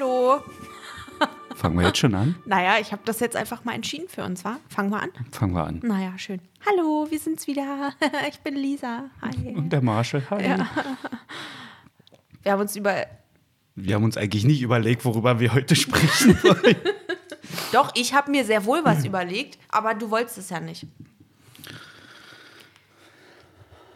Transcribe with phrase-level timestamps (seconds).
[0.00, 0.40] Hallo.
[1.56, 2.34] Fangen wir jetzt schon an?
[2.46, 4.56] Naja, ich habe das jetzt einfach mal entschieden für uns, wa?
[4.70, 5.10] Fangen wir an?
[5.30, 5.80] Fangen wir an.
[5.82, 6.40] Naja, schön.
[6.66, 7.92] Hallo, wir sind's wieder.
[8.30, 9.10] Ich bin Lisa.
[9.20, 9.54] Hi.
[9.54, 10.42] Und der Marshall, hi.
[10.42, 10.66] Ja.
[12.42, 13.04] Wir haben uns über.
[13.74, 16.76] Wir haben uns eigentlich nicht überlegt, worüber wir heute sprechen wollen.
[17.72, 20.86] Doch, ich habe mir sehr wohl was überlegt, aber du wolltest es ja nicht.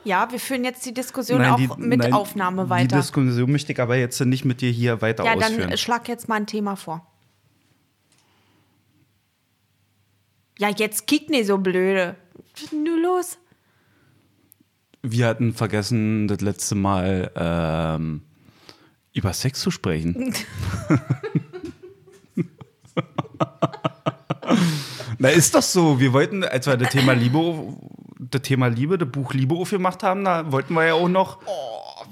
[0.05, 2.97] Ja, wir führen jetzt die Diskussion auch die- mit nein, Aufnahme Die weiter.
[2.99, 5.61] Diskussion möchte ich aber jetzt nicht mit dir hier weiter Ja, ausführen.
[5.61, 7.07] dann äh, schlag jetzt mal ein Thema vor.
[10.59, 12.17] Ja, jetzt kick nicht so blöde.
[12.55, 13.39] Was ist denn nur los?
[15.07, 18.23] wir hatten vergessen, das letzte Mal ähm,
[19.13, 20.33] über Sex zu sprechen.
[25.19, 26.01] Na, ist doch so.
[26.01, 27.39] Wir wollten, als wir das Thema Liebe,
[28.19, 31.41] das Thema Liebe, das Buch Liebe aufgemacht haben, da wollten wir ja auch noch.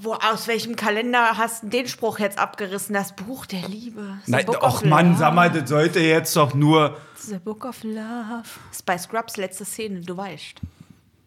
[0.01, 2.93] Wo, aus welchem Kalender hast du den Spruch jetzt abgerissen?
[2.93, 4.17] Das Buch der Liebe.
[4.25, 6.97] Nein, ach Mann, sag mal, das sollte jetzt doch nur.
[7.15, 8.43] The Book of Love.
[8.69, 10.59] Das ist bei Scrubs letzte Szene, du weißt.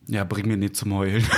[0.09, 1.27] Ja, bring mir nicht zum Heulen.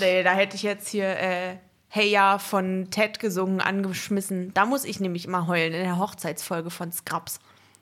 [0.00, 1.56] Nee, da hätte ich jetzt hier äh,
[1.88, 4.52] Hey Ja von Ted gesungen, angeschmissen.
[4.54, 7.40] Da muss ich nämlich immer heulen in der Hochzeitsfolge von Scrubs,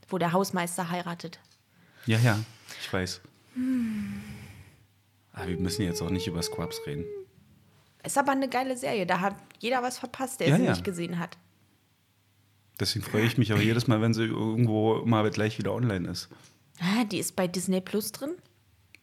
[0.09, 1.41] wo der Hausmeister heiratet.
[2.07, 2.39] Ja, ja,
[2.81, 3.21] ich weiß.
[5.33, 7.05] Aber wir müssen jetzt auch nicht über Scrubs reden.
[8.05, 9.07] Ist aber eine geile Serie.
[9.07, 10.71] Da hat jeder was verpasst, der Ja, sie ja.
[10.73, 11.39] nicht gesehen hat.
[12.79, 16.29] Deswegen freue ich mich auch jedes Mal, wenn sie irgendwo mal gleich wieder online ist.
[16.81, 18.33] Ah, die ist bei Disney Plus drin.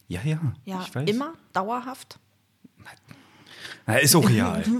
[0.07, 1.09] Ja, ja, Ja, ich weiß.
[1.09, 2.19] immer, dauerhaft.
[3.87, 4.63] Na, ist auch real.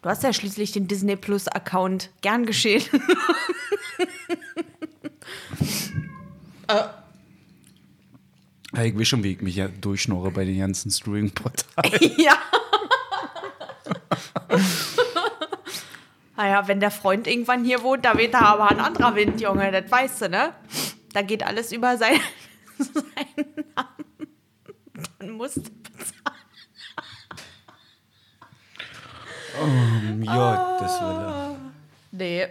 [0.00, 2.10] Du hast ja schließlich den Disney Plus Account.
[2.20, 2.84] Gern geschehen.
[8.74, 12.12] Ja, ich weiß schon, wie ich mich ja durchschnorre bei den ganzen Streaming-Portalen.
[12.18, 12.36] ja.
[16.36, 19.72] naja, wenn der Freund irgendwann hier wohnt, da weht da aber ein anderer Wind, Junge.
[19.72, 20.52] Das weißt du, ne?
[21.14, 22.20] Da geht alles über sein,
[22.78, 24.28] seinen Namen.
[25.18, 26.38] Dann musst du bezahlen.
[29.60, 31.72] Um Gottes Willen.
[32.12, 32.48] Nee.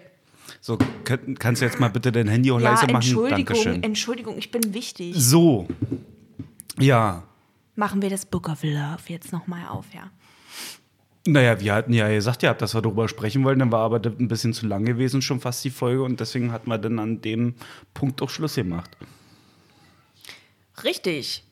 [0.67, 2.95] So, könnt, kannst du jetzt mal bitte dein Handy auch Ja, leise machen?
[2.95, 3.83] Entschuldigung, Dankeschön.
[3.83, 5.15] Entschuldigung, ich bin wichtig.
[5.15, 5.65] So.
[6.77, 7.23] Ja.
[7.75, 10.11] Machen wir das Book of Love jetzt nochmal auf, ja.
[11.25, 14.01] Naja, wir hatten ja gesagt, ihr habt, dass wir darüber sprechen wollen, dann war aber
[14.01, 16.99] das ein bisschen zu lang gewesen, schon fast die Folge, und deswegen hatten wir dann
[16.99, 17.55] an dem
[17.93, 18.91] Punkt auch Schluss gemacht.
[20.83, 21.45] Richtig.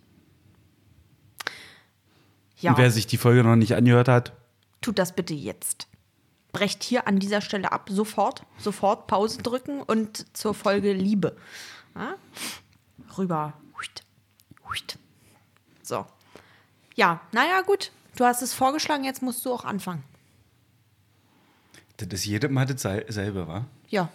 [2.59, 4.33] Ja, Und wer sich die Folge noch nicht angehört hat,
[4.81, 5.87] tut das bitte jetzt.
[6.55, 11.35] Brecht hier an dieser Stelle ab, sofort, sofort Pause drücken und zur Folge Liebe.
[11.95, 12.15] Ja?
[13.17, 13.53] Rüber.
[15.85, 16.05] So.
[16.95, 17.91] Ja, naja, gut.
[18.15, 20.03] Du hast es vorgeschlagen, jetzt musst du auch anfangen.
[21.97, 23.65] das ist jedes Mal dasselbe, wa?
[23.89, 24.09] Ja.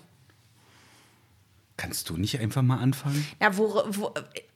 [1.80, 3.26] Kannst du nicht einfach mal anfangen?
[3.40, 4.12] Ja, wo, wo,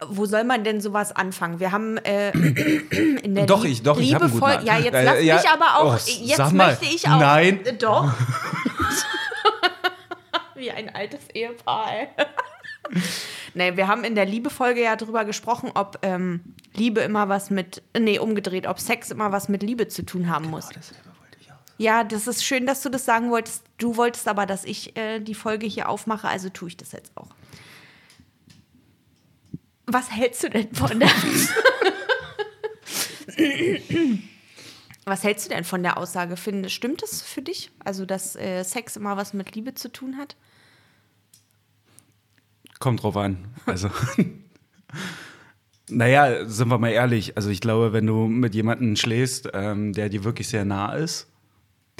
[0.06, 1.58] wo soll man denn sowas anfangen?
[1.58, 2.32] Wir haben äh,
[3.22, 5.94] in der Doch, ich- doch, ich Liebevoll- Ja, jetzt Äh, lass ja, mich aber auch.
[5.94, 7.18] oh, jetzt sag mal, möchte ich auch.
[7.18, 7.64] nein.
[7.64, 8.12] Äh, Doch.
[10.54, 11.86] Wie ein altes Ehepaar.
[11.92, 12.08] ey.
[13.54, 16.42] nee, wir haben in der Liebefolge ja drüber gesprochen, ob ähm,
[16.74, 20.50] Liebe immer was mit, nee, umgedreht, ob Sex immer was mit Liebe zu tun haben
[20.50, 20.68] muss.
[20.68, 21.13] Dasselbe.
[21.76, 23.64] Ja, das ist schön, dass du das sagen wolltest.
[23.78, 27.16] Du wolltest aber, dass ich äh, die Folge hier aufmache, also tue ich das jetzt
[27.16, 27.28] auch.
[29.86, 31.10] Was hältst du denn von der.
[35.06, 36.38] Was hältst du denn von der Aussage?
[36.38, 37.70] Finde, stimmt es für dich?
[37.84, 40.34] Also, dass äh, Sex immer was mit Liebe zu tun hat?
[42.78, 43.48] Kommt drauf an.
[43.66, 43.90] Also.
[45.90, 47.36] naja, sind wir mal ehrlich.
[47.36, 51.28] Also, ich glaube, wenn du mit jemandem schläfst, ähm, der dir wirklich sehr nah ist,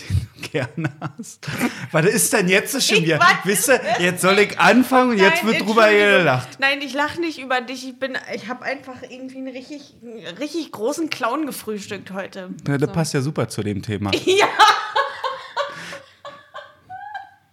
[0.01, 1.47] den du gerne hast.
[1.93, 3.21] Was ist denn jetzt schon wieder?
[3.45, 6.49] Wisst ihr, jetzt soll ich anfangen und jetzt Nein, wird drüber gelacht.
[6.61, 7.87] Nein, ich lache nicht über dich.
[7.87, 9.95] Ich bin, ich habe einfach irgendwie einen richtig,
[10.39, 12.51] richtig großen Clown gefrühstückt heute.
[12.67, 12.95] Ja, das So.
[12.95, 14.11] passt ja super zu dem Thema.
[14.27, 14.47] Ja.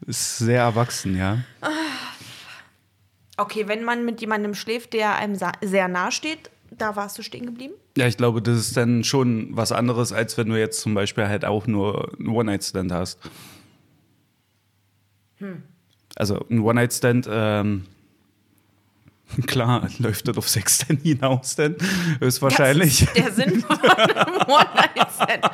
[0.08, 1.38] Ist sehr erwachsen, ja.
[3.38, 7.46] Okay, wenn man mit jemandem schläft, der einem sehr nah steht, da warst du stehen
[7.46, 7.74] geblieben?
[7.98, 11.28] Ja, ich glaube, das ist dann schon was anderes, als wenn du jetzt zum Beispiel
[11.28, 13.20] halt auch nur einen One-Night-Stand hast.
[16.16, 17.86] Also ein One-Night-Stand, ähm,
[19.48, 21.76] klar, läuft das auf Sex denn hinaus denn?
[22.20, 23.00] Höchstwahrscheinlich.
[23.00, 25.50] Das ist der Sinn von einem One-Night-Stand.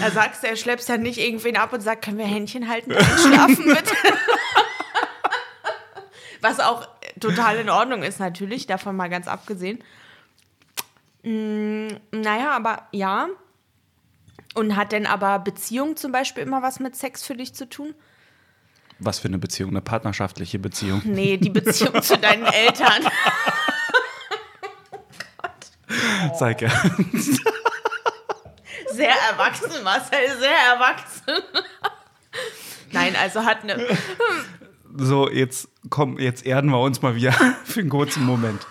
[0.00, 2.92] Da sagst du, er schleppst ja nicht irgendwen ab und sagt, können wir Händchen halten,
[2.92, 3.94] einschlafen bitte?
[6.40, 6.86] Was auch
[7.20, 9.82] total in Ordnung ist natürlich, davon mal ganz abgesehen.
[11.22, 13.28] Mm, naja, aber ja,
[14.54, 17.94] Und hat denn aber Beziehung zum Beispiel immer was mit Sex für dich zu tun?
[18.98, 19.70] Was für eine Beziehung?
[19.70, 21.02] Eine partnerschaftliche Beziehung?
[21.04, 23.04] Nee, die Beziehung zu deinen Eltern.
[26.34, 26.70] Sag ja.
[28.90, 31.44] Sehr erwachsen, Marcel, sehr erwachsen.
[32.92, 33.86] Nein, also hat eine.
[34.96, 37.32] So, jetzt komm, jetzt erden wir uns mal wieder
[37.64, 38.66] für einen kurzen Moment.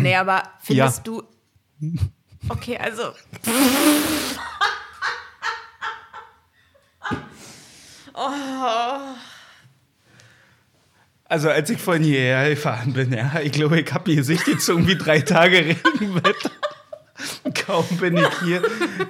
[0.00, 0.08] Okay.
[0.08, 1.02] Nee, aber findest Ja.
[1.04, 1.22] du.
[2.48, 3.12] Okay, also.
[11.24, 14.68] Also als ich von hierher gefahren bin, ja, ich glaube, ich habe hier Sicht jetzt
[14.68, 16.50] irgendwie drei Tage Regenwetter.
[17.66, 18.62] Kaum bin ich hier.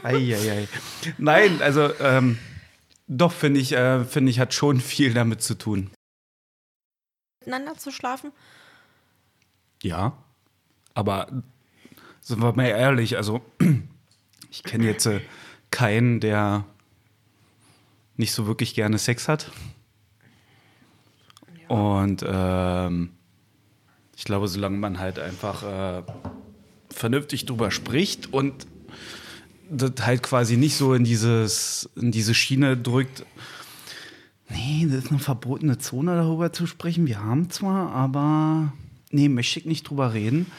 [0.02, 0.68] Eieiei.
[1.16, 2.38] Nein, also ähm,
[3.06, 5.90] doch, finde ich, äh, finde ich, hat schon viel damit zu tun.
[7.40, 8.32] miteinander zu schlafen?
[9.82, 10.12] Ja,
[10.94, 11.28] aber
[12.20, 13.40] sind wir mal ehrlich, also
[14.50, 15.20] ich kenne jetzt äh,
[15.70, 16.64] keinen, der
[18.16, 19.50] nicht so wirklich gerne Sex hat.
[21.68, 23.10] Und ähm,
[24.16, 26.02] ich glaube, solange man halt einfach äh,
[26.90, 28.66] vernünftig drüber spricht und
[29.70, 33.24] das halt quasi nicht so in dieses in diese Schiene drückt.
[34.48, 37.06] Nee, das ist eine verbotene Zone, darüber zu sprechen.
[37.06, 38.72] Wir haben zwar, aber
[39.10, 40.50] nee, möchte ich nicht drüber reden.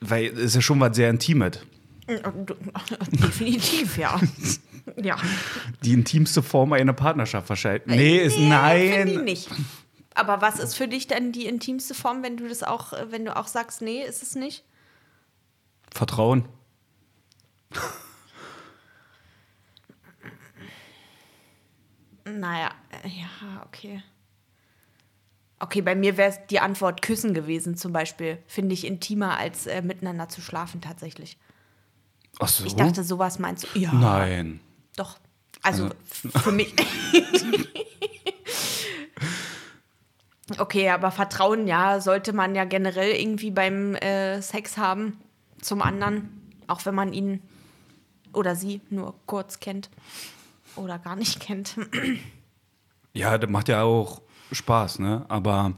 [0.00, 1.58] Weil es ist ja schon was sehr Intimes.
[3.10, 4.18] Definitiv, ja.
[4.96, 5.16] ja.
[5.84, 7.86] Die intimste Form einer Partnerschaft wahrscheinlich.
[7.86, 9.24] Nee, ist ich nein.
[9.24, 9.50] nicht.
[10.14, 13.36] Aber was ist für dich denn die intimste Form, wenn du das auch, wenn du
[13.36, 14.64] auch sagst, nee, ist es nicht?
[15.92, 16.48] Vertrauen.
[22.24, 22.70] Naja,
[23.04, 24.02] äh, ja, okay.
[25.60, 28.38] Okay, bei mir wäre es die Antwort Küssen gewesen, zum Beispiel.
[28.46, 31.36] Finde ich intimer, als äh, miteinander zu schlafen, tatsächlich.
[32.38, 32.64] Ach so?
[32.64, 33.78] Ich dachte, sowas meinst du.
[33.78, 33.92] Ja.
[33.92, 34.60] Nein.
[34.96, 35.18] Doch.
[35.62, 36.74] Also, Also- für mich.
[40.58, 45.18] okay, aber Vertrauen, ja, sollte man ja generell irgendwie beim äh, Sex haben
[45.60, 47.42] zum anderen, auch wenn man ihn
[48.32, 49.90] oder sie nur kurz kennt
[50.76, 51.76] oder gar nicht kennt.
[53.12, 54.22] Ja, das macht ja auch
[54.52, 55.24] Spaß, ne?
[55.28, 55.74] Aber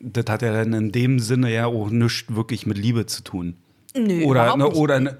[0.00, 3.56] das hat ja dann in dem Sinne ja auch nichts wirklich mit Liebe zu tun.
[3.96, 4.76] Nö, oder ne, nicht.
[4.76, 5.18] oder ne,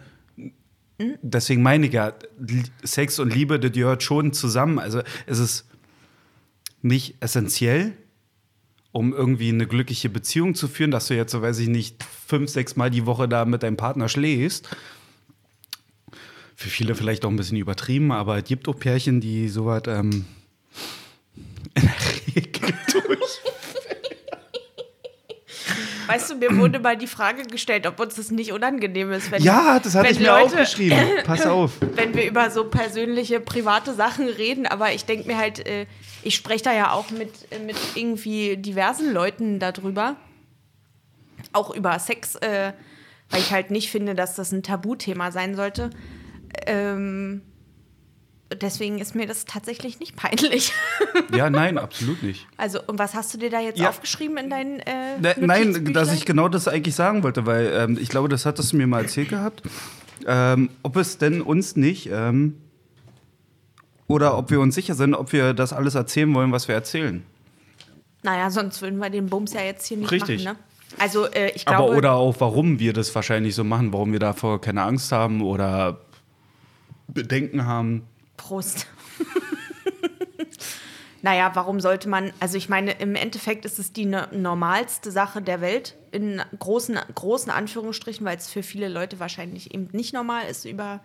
[1.23, 2.13] deswegen meine ich ja,
[2.83, 4.79] Sex und Liebe, das gehört schon zusammen.
[4.79, 5.67] Also es ist
[6.83, 7.93] nicht essentiell,
[8.93, 12.51] um irgendwie eine glückliche Beziehung zu führen, dass du jetzt, so weiß ich nicht, fünf,
[12.51, 14.69] sechs Mal die Woche da mit deinem Partner schläfst.
[16.57, 20.25] Für viele vielleicht auch ein bisschen übertrieben, aber es gibt auch Pärchen, die sowas ähm,
[21.75, 23.41] in der Regel durch.
[26.07, 29.43] Weißt du, mir wurde mal die Frage gestellt, ob uns das nicht unangenehm ist, wenn
[29.43, 30.99] Ja, das hatte ich mir Leute- aufgeschrieben.
[31.25, 31.73] Pass auf.
[31.81, 35.87] wenn wir über so persönliche, private Sachen reden, aber ich denke mir halt, äh,
[36.23, 40.17] ich spreche da ja auch mit, äh, mit irgendwie diversen Leuten darüber.
[41.55, 42.73] Auch über Sex, äh,
[43.31, 45.89] weil ich halt nicht finde, dass das ein Tabuthema sein sollte.
[46.67, 47.41] Ähm,
[48.61, 50.73] deswegen ist mir das tatsächlich nicht peinlich.
[51.35, 52.47] Ja, nein, absolut nicht.
[52.57, 53.89] Also, und was hast du dir da jetzt Ja.
[53.89, 57.99] aufgeschrieben in deinen äh, Ne, nein, dass ich genau das eigentlich sagen wollte, weil ähm,
[58.01, 59.63] ich glaube, das hattest du mir mal erzählt gehabt.
[60.27, 62.57] Ähm, ob es denn uns nicht ähm,
[64.07, 67.25] oder ob wir uns sicher sind, ob wir das alles erzählen wollen, was wir erzählen.
[68.23, 70.45] Naja, sonst würden wir den Bums ja jetzt hier nicht Richtig.
[70.45, 70.99] machen, ne?
[70.99, 71.97] Also, äh, ich Aber glaube...
[71.97, 75.99] oder auch, warum wir das wahrscheinlich so machen, warum wir davor keine Angst haben oder
[77.09, 78.03] Bedenken haben.
[78.37, 78.87] Prost.
[81.23, 85.43] naja, warum sollte man, also ich meine, im Endeffekt ist es die no normalste Sache
[85.43, 90.47] der Welt, in großen, großen Anführungsstrichen, weil es für viele Leute wahrscheinlich eben nicht normal
[90.49, 91.01] ist, über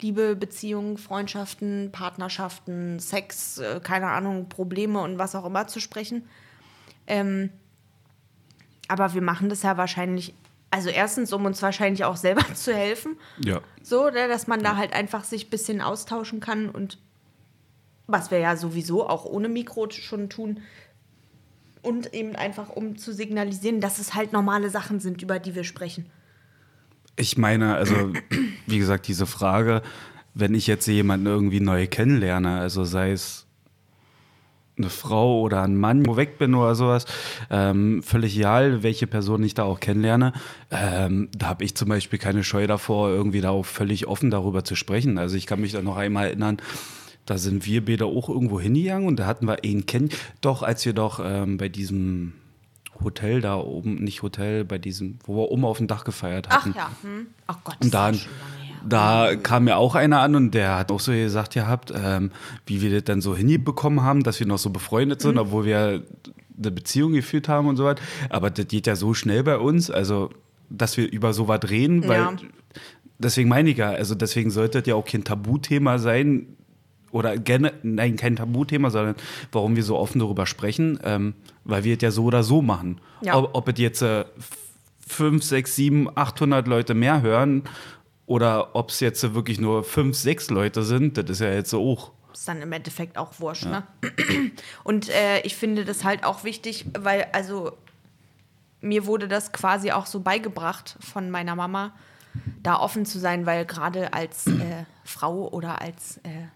[0.00, 6.28] Liebe, Beziehungen, Freundschaften, Partnerschaften, Sex, äh, keine Ahnung, Probleme und was auch immer zu sprechen.
[7.06, 7.50] Ähm,
[8.88, 10.34] aber wir machen das ja wahrscheinlich,
[10.72, 13.16] also erstens, um uns wahrscheinlich auch selber zu helfen.
[13.44, 13.60] Ja.
[13.82, 16.98] So, ne, dass man da halt einfach sich ein bisschen austauschen kann und
[18.06, 20.60] was wir ja sowieso auch ohne Mikro schon tun.
[21.82, 25.64] Und eben einfach, um zu signalisieren, dass es halt normale Sachen sind, über die wir
[25.64, 26.06] sprechen.
[27.16, 28.12] Ich meine, also,
[28.66, 29.82] wie gesagt, diese Frage,
[30.32, 33.41] wenn ich jetzt jemanden irgendwie neu kennenlerne, also sei es
[34.78, 37.04] eine Frau oder ein Mann, wo weg bin oder sowas,
[37.50, 40.32] ähm, völlig egal, welche Person ich da auch kennenlerne,
[40.70, 44.64] ähm, da habe ich zum Beispiel keine Scheu davor, irgendwie da auch völlig offen darüber
[44.64, 45.18] zu sprechen.
[45.18, 46.56] Also ich kann mich da noch einmal erinnern,
[47.26, 50.10] da sind wir beide auch irgendwo hingegangen und da hatten wir ihn kennen.
[50.40, 52.32] Doch, als wir doch ähm, bei diesem
[53.02, 56.56] Hotel da oben, nicht Hotel, bei diesem, wo wir oben auf dem Dach gefeiert Ach
[56.56, 56.74] hatten.
[56.76, 56.90] ja.
[57.02, 57.26] Hm.
[57.46, 58.61] Ach Gott, Und da, ist ja schon lange.
[58.88, 62.30] Da kam mir auch einer an und der hat auch so gesagt gehabt, ähm,
[62.66, 66.02] wie wir das dann so hinbekommen haben, dass wir noch so befreundet sind, obwohl wir
[66.58, 67.96] eine Beziehung geführt haben und so was.
[68.28, 70.30] Aber das geht ja so schnell bei uns, also
[70.70, 72.32] dass wir über so was reden, weil Ja.
[73.18, 76.46] deswegen meine ich ja, also deswegen sollte das ja auch kein Tabuthema sein
[77.10, 79.16] oder gerne, nein, kein Tabuthema, sondern
[79.52, 81.34] warum wir so offen darüber sprechen, ähm,
[81.64, 83.00] weil wir es ja so oder so machen.
[83.20, 83.36] Ja.
[83.36, 84.24] Ob, ob es jetzt äh,
[85.06, 87.64] 5, 6, 7, 800 Leute mehr hören
[88.32, 91.86] oder ob es jetzt wirklich nur 5, 6 Leute sind, das ist ja jetzt so
[91.86, 92.12] auch.
[92.32, 93.66] ist dann im Endeffekt auch wurscht.
[93.66, 93.86] Ne?
[94.84, 97.76] Und äh, ich finde das halt auch wichtig, weil also
[98.80, 101.92] mir wurde das quasi auch so beigebracht von meiner Mama,
[102.62, 106.46] da offen zu sein, weil gerade als äh, Frau oder als, äh,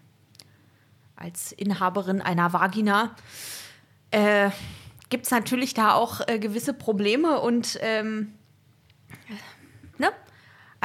[1.15, 3.15] als Inhaberin einer Vagina
[4.09, 4.49] äh,
[5.09, 8.33] gibt es natürlich da auch äh, gewisse Probleme und ähm,
[9.99, 10.11] ne?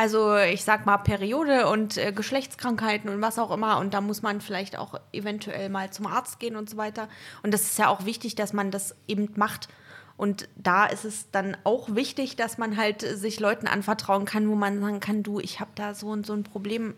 [0.03, 3.79] Also ich sag mal Periode und äh, Geschlechtskrankheiten und was auch immer.
[3.79, 7.09] Und da muss man vielleicht auch eventuell mal zum Arzt gehen und so weiter.
[7.45, 9.69] Und das ist ja auch wichtig, dass man das eben macht.
[10.17, 14.57] Und da ist es dann auch wichtig, dass man halt sich Leuten anvertrauen kann, wo
[14.57, 16.97] man sagen kann, du, ich habe da so und so ein Problem.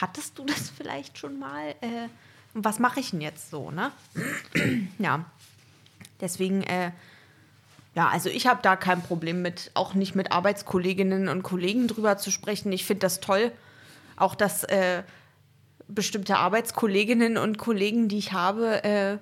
[0.00, 1.70] Hattest du das vielleicht schon mal?
[1.80, 2.06] Äh,
[2.54, 3.90] was mache ich denn jetzt so, ne?
[5.00, 5.24] ja.
[6.20, 6.92] Deswegen, äh,
[7.94, 12.18] ja, also ich habe da kein Problem mit, auch nicht mit Arbeitskolleginnen und Kollegen drüber
[12.18, 12.70] zu sprechen.
[12.72, 13.52] Ich finde das toll,
[14.16, 15.02] auch dass äh,
[15.88, 19.18] bestimmte Arbeitskolleginnen und Kollegen, die ich habe, äh,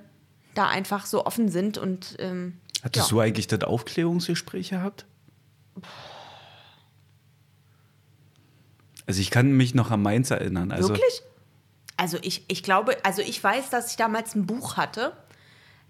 [0.54, 3.16] da einfach so offen sind und ähm, Hattest ja.
[3.16, 5.04] du eigentlich das Aufklärungsgespräch gehabt?
[9.06, 10.70] Also ich kann mich noch an meins erinnern.
[10.70, 11.22] Also Wirklich?
[11.96, 15.12] Also ich, ich glaube, also ich weiß, dass ich damals ein Buch hatte.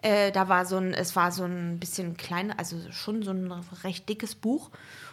[0.03, 3.53] Äh, da war so ein, es war so ein bisschen klein, also schon so ein
[3.83, 4.71] recht dickes Buch.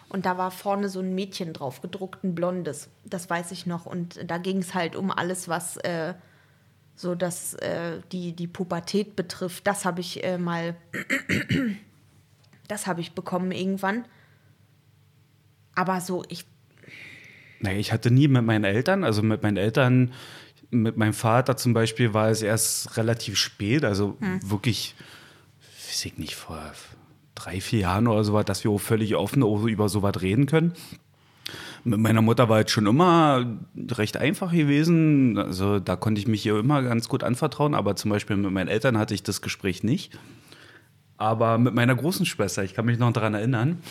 [0.10, 2.90] Und da war vorne so ein Mädchen drauf gedruckt, ein blondes.
[3.04, 3.86] Das weiß ich noch.
[3.86, 6.14] Und da ging es halt um alles, was äh,
[6.96, 9.66] so das, äh, die, die Pubertät betrifft.
[9.66, 10.76] Das habe ich äh, mal,
[12.68, 14.06] das habe ich bekommen irgendwann.
[15.74, 16.46] Aber so, ich
[17.62, 20.14] Nee, ich hatte nie mit meinen Eltern, also mit meinen Eltern,
[20.72, 24.96] mit meinem Vater zum Beispiel war es erst relativ spät, also wirklich,
[25.88, 26.60] weiß ich nicht, vor
[27.36, 30.74] drei, vier Jahren oder so was, dass wir auch völlig offen über sowas reden können.
[31.84, 33.46] Mit meiner Mutter war es schon immer
[33.92, 35.38] recht einfach gewesen.
[35.38, 38.70] Also da konnte ich mich ihr immer ganz gut anvertrauen, aber zum Beispiel mit meinen
[38.70, 40.18] Eltern hatte ich das Gespräch nicht.
[41.18, 43.82] Aber mit meiner großen Schwester, ich kann mich noch daran erinnern.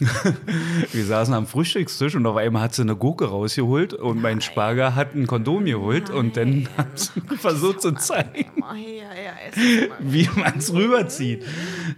[0.92, 4.94] Wir saßen am Frühstückstisch und auf einmal hat sie eine Gurke rausgeholt und mein Schwager
[4.94, 8.74] hat ein Kondom geholt und dann hat sie versucht zu zeigen, oh,
[9.98, 11.44] wie man es rüberzieht.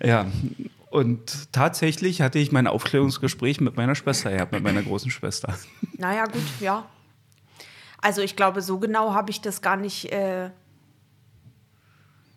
[0.03, 0.27] Ja,
[0.91, 5.57] und tatsächlich hatte ich mein Aufklärungsgespräch mit meiner Schwester gehabt, mit meiner großen Schwester.
[5.97, 6.85] Naja, gut, ja.
[7.99, 10.11] Also ich glaube, so genau habe ich das gar nicht.
[10.11, 10.51] Äh,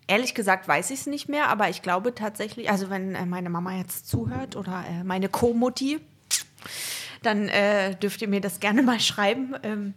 [0.08, 3.50] ehrlich gesagt weiß ich es nicht mehr, aber ich glaube tatsächlich, also wenn äh, meine
[3.50, 6.00] Mama jetzt zuhört oder äh, meine Co-Mutti,
[7.22, 9.94] dann äh, dürft ihr mir das gerne mal schreiben, ähm,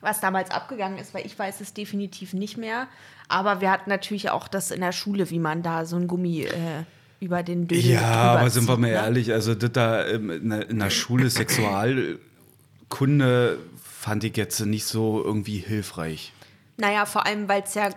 [0.00, 2.88] was damals abgegangen ist, weil ich weiß es definitiv nicht mehr.
[3.28, 6.42] Aber wir hatten natürlich auch das in der Schule, wie man da so ein Gummi
[6.42, 6.84] äh,
[7.20, 8.96] über den Dödel Ja, aber sind wir mal ne?
[8.96, 14.84] ehrlich, also das da ähm, in der, in der Schule Sexualkunde fand ich jetzt nicht
[14.84, 16.34] so irgendwie hilfreich.
[16.76, 17.88] Naja, vor allem, weil es ja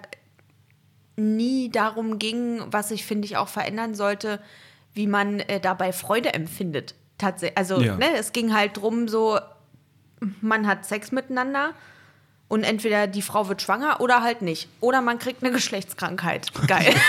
[1.17, 4.39] nie darum ging, was ich finde ich auch verändern sollte,
[4.93, 6.95] wie man äh, dabei Freude empfindet.
[7.17, 7.57] Tatsächlich.
[7.57, 7.95] Also, Ja.
[7.95, 9.39] ne, es ging halt drum, so,
[10.41, 11.73] man hat Sex miteinander
[12.47, 14.69] und entweder die Frau wird schwanger oder halt nicht.
[14.79, 16.51] Oder man kriegt eine Geschlechtskrankheit.
[16.67, 16.93] Geil.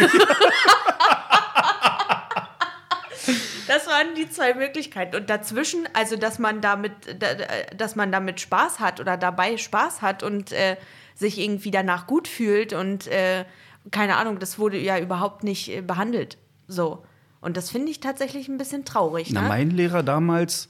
[3.67, 5.15] Das waren die zwei Möglichkeiten.
[5.17, 7.47] Und dazwischen, also dass man damit, da- da-
[7.77, 10.77] dass man damit Spaß hat oder dabei Spaß hat und äh,
[11.15, 13.45] sich irgendwie danach gut fühlt und äh,
[13.91, 16.39] keine Ahnung, das wurde ja überhaupt nicht äh, behandelt.
[16.67, 17.05] So.
[17.41, 19.31] Und das finde ich tatsächlich ein bisschen traurig.
[19.33, 19.49] Na, Ne?
[19.49, 20.69] mein Lehrer damals,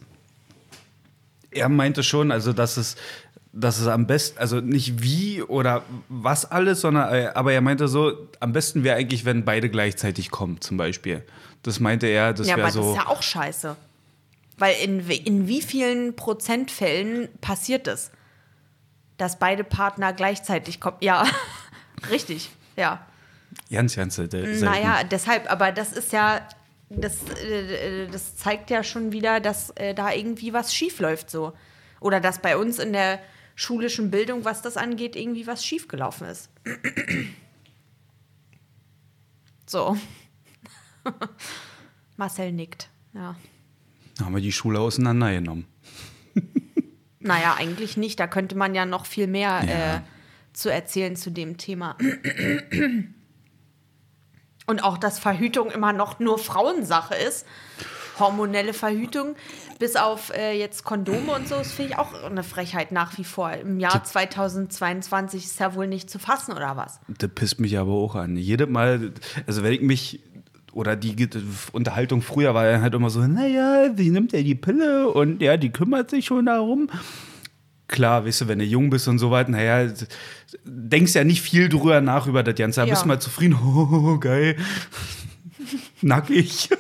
[1.51, 2.97] er meinte schon, also dass es,
[3.53, 7.89] dass es am besten, also nicht wie oder was alles, sondern äh, aber er meinte
[7.89, 11.25] so, am besten wäre eigentlich, wenn beide gleichzeitig kommen, zum Beispiel.
[11.63, 12.91] Das meinte er, das ja, aber wäre das so.
[12.93, 13.77] ist ja auch scheiße.
[14.59, 18.11] Weil in, in wie vielen Prozentfällen passiert es,
[19.17, 20.97] dass beide Partner gleichzeitig kommen?
[21.01, 21.25] Ja,
[22.11, 23.07] richtig, ja.
[23.71, 24.61] Ganz, ganz selten.
[24.61, 26.47] Naja, deshalb, aber das ist ja,
[26.91, 31.53] das, äh, das zeigt ja schon wieder, dass äh, da irgendwie was schief läuft so.
[32.01, 33.19] Oder dass bei uns in der
[33.55, 36.51] schulischen Bildung, was das angeht, irgendwie was schiefgelaufen ist.
[39.67, 39.97] so.
[42.17, 42.89] Marcel nickt.
[43.15, 43.35] Ja.
[44.17, 45.67] Da haben wir die Schule auseinandergenommen.
[47.21, 48.21] Naja, eigentlich nicht.
[48.21, 49.97] Da könnte man ja noch viel mehr Ja.
[49.97, 50.01] äh,
[50.59, 51.97] zu erzählen zu dem Thema.
[54.67, 57.47] Und auch, dass Verhütung immer noch nur Frauensache ist.
[58.19, 59.37] Hormonelle Verhütung,
[59.79, 63.23] bis auf äh, jetzt Kondome und so, das finde ich auch eine Frechheit nach wie
[63.23, 63.53] vor.
[63.53, 66.99] Im Jahr 2022 ist ja wohl nicht zu fassen, oder was?
[67.07, 68.37] Das pisst mich aber auch an.
[68.37, 69.13] Jedes Mal,
[69.47, 70.21] also wenn ich mich
[70.73, 71.29] oder die
[71.71, 75.57] Unterhaltung früher war ja halt immer so, naja, sie nimmt ja die Pille und ja,
[75.57, 76.91] die kümmert sich schon darum.
[77.89, 79.91] Klar, weißt du, wenn du jung bist und so weiter, naja,
[80.65, 82.81] denkst ja nicht viel drüber nach über das Ganze.
[82.81, 82.93] Da Ja.
[82.93, 84.57] bist du mal zufrieden, oh, geil,
[86.03, 86.69] nackig.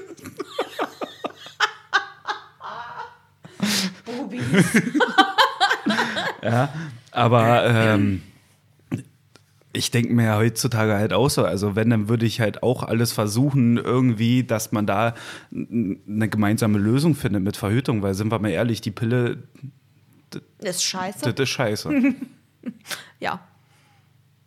[6.43, 6.69] ja,
[7.11, 8.23] aber ähm,
[9.73, 12.83] ich denke mir ja heutzutage halt auch so, also wenn, dann würde ich halt auch
[12.83, 15.15] alles versuchen, irgendwie, dass man da
[15.53, 19.38] eine gemeinsame Lösung findet mit Verhütung, weil sind wir mal ehrlich, die Pille,
[20.58, 21.32] Ist scheiße.
[21.32, 21.90] das ist scheiße.
[23.20, 23.40] Ja.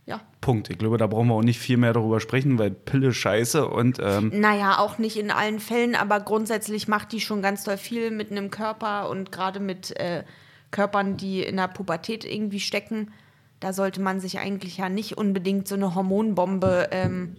[0.06, 0.22] Ja.
[0.42, 0.70] Punkt.
[0.70, 4.00] Ich glaube, da brauchen wir auch nicht viel mehr darüber sprechen, weil Pille scheiße und
[4.02, 8.12] ähm, Naja, auch nicht in allen Fällen, aber grundsätzlich macht die schon ganz doll viel
[8.12, 10.24] mit einem Körper und gerade mit äh,
[10.72, 13.12] Körpern, die in der Pubertät irgendwie stecken.
[13.60, 17.36] Da sollte man sich eigentlich ja nicht unbedingt so eine Hormonbombe ähm,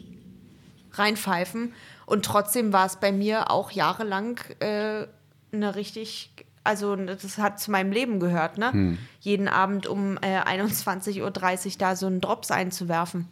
[0.92, 1.72] reinpfeifen.
[2.06, 5.06] Und trotzdem war es bei mir auch jahrelang äh,
[5.52, 6.30] eine richtig,
[6.64, 8.96] also das hat zu meinem Leben gehört, ne?
[9.20, 13.28] Jeden Abend um äh, 21.30 Uhr da so einen Drops einzuwerfen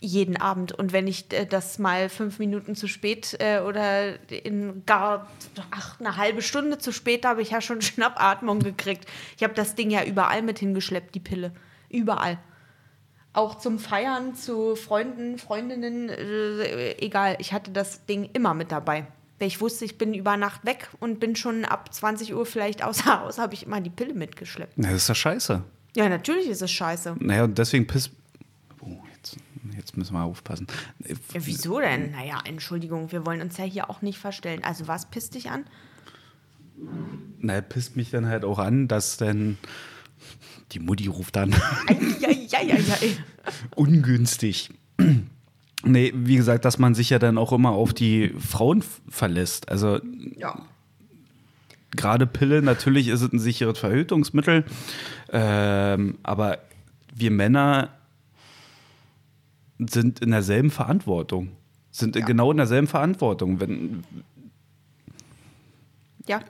[0.00, 0.72] jeden Abend.
[0.72, 5.28] Und wenn ich äh, das mal fünf Minuten zu spät äh, oder in gar
[5.70, 9.06] ach, eine halbe Stunde zu spät, habe ich ja schon Schnappatmung gekriegt.
[9.36, 11.52] Ich habe das Ding ja überall mit hingeschleppt, die Pille.
[11.88, 12.38] Überall.
[13.32, 17.36] Auch zum Feiern, zu Freunden, Freundinnen, äh, egal.
[17.38, 19.06] Ich hatte das Ding immer mit dabei.
[19.38, 22.82] Weil ich wusste, ich bin über Nacht weg und bin schon ab 20 Uhr vielleicht
[22.82, 24.72] außer Haus, habe ich immer die Pille mitgeschleppt.
[24.76, 25.62] na, das ist ja scheiße.
[25.94, 27.16] Ja, natürlich ist es scheiße.
[27.20, 28.10] Naja, und deswegen pisst.
[28.80, 29.36] Oh, jetzt,
[29.74, 30.66] jetzt müssen wir aufpassen.
[31.06, 32.12] Ja, wieso denn?
[32.12, 34.62] Naja, Entschuldigung, wir wollen uns ja hier auch nicht verstellen.
[34.62, 35.64] Also was pisst dich an?
[37.38, 39.56] Na, pisst mich dann halt auch an, dass dann
[40.72, 41.54] die Mutti ruft dann.
[43.74, 44.70] Ungünstig.
[45.86, 49.68] Nee, wie gesagt, dass man sich ja dann auch immer auf die Frauen verlässt.
[49.68, 50.00] Also
[50.36, 50.58] ja.
[51.92, 54.64] gerade Pille, natürlich ist es ein sicheres Verhütungsmittel,
[55.30, 56.58] ähm, aber
[57.14, 57.90] wir Männer
[59.78, 61.52] sind in derselben Verantwortung.
[61.90, 63.60] Sind genau in derselben Verantwortung.
[63.60, 64.04] Wenn,
[66.26, 66.40] Ja.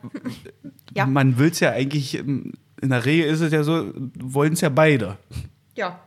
[0.95, 1.07] Ja.
[1.07, 4.71] Man will es ja eigentlich, in der Regel ist es ja so, wollen es ja
[4.71, 5.19] beide.
[5.77, 6.01] Ja.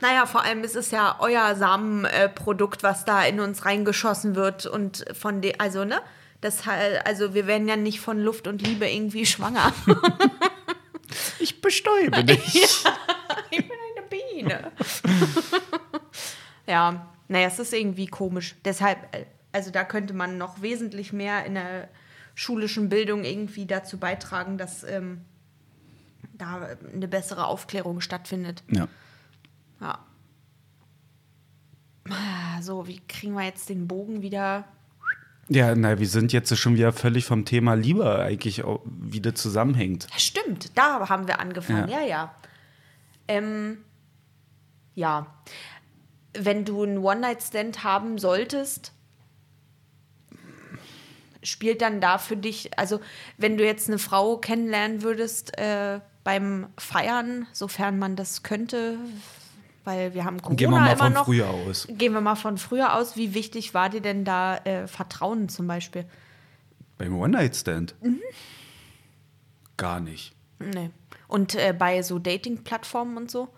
[0.00, 5.04] Naja, vor allem ist es ja euer Samenprodukt, was da in uns reingeschossen wird und
[5.18, 6.00] von de also ne,
[6.40, 6.62] das
[7.04, 9.72] also wir werden ja nicht von Luft und Liebe irgendwie schwanger.
[11.40, 12.62] Ich bestäube dich.
[13.50, 14.72] ich bin eine Biene.
[16.66, 18.54] ja, naja, es ist irgendwie komisch.
[18.64, 18.98] Deshalb,
[19.52, 21.88] also da könnte man noch wesentlich mehr in der
[22.34, 25.24] schulischen Bildung irgendwie dazu beitragen, dass ähm,
[26.34, 28.62] da eine bessere Aufklärung stattfindet.
[28.68, 28.88] Ja.
[29.80, 29.98] Ja.
[32.08, 34.64] Ah, So, wie kriegen wir jetzt den Bogen wieder?
[35.48, 40.06] Ja, na, wir sind jetzt schon wieder völlig vom Thema Liebe eigentlich auch wieder zusammenhängt.
[40.12, 41.88] Ja, Stimmt, da haben wir angefangen.
[41.88, 42.00] Ja.
[42.00, 42.34] Ja, ja.
[43.26, 43.78] Ähm,
[44.94, 45.26] ja.
[46.34, 48.92] Wenn du einen One-Night-Stand haben solltest,
[51.42, 53.00] spielt dann da für dich, also
[53.36, 58.98] wenn du jetzt eine Frau kennenlernen würdest äh, beim Feiern, sofern man das könnte,
[59.84, 61.24] weil wir haben Corona Gehen wir mal immer von noch.
[61.24, 61.86] früher aus.
[61.90, 63.16] Gehen wir mal von früher aus.
[63.16, 66.04] Wie wichtig war dir denn da äh, Vertrauen zum Beispiel?
[66.98, 67.94] Beim One-Night-Stand?
[68.02, 68.20] Mhm.
[69.76, 70.34] Gar nicht.
[70.58, 70.90] Nee.
[71.28, 73.48] Und äh, bei so Dating-Plattformen und so?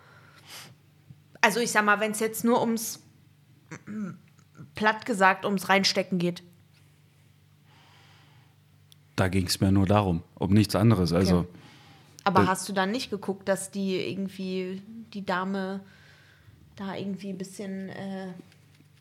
[1.41, 3.01] Also ich sag mal, wenn es jetzt nur ums,
[4.75, 6.41] platt gesagt, ums Reinstecken geht.
[9.15, 11.13] Da ging es mir nur darum, um nichts anderes.
[11.13, 11.45] Also.
[12.23, 12.47] Aber Äh.
[12.47, 14.81] hast du dann nicht geguckt, dass die irgendwie,
[15.13, 15.81] die Dame
[16.75, 18.27] da irgendwie ein bisschen, äh,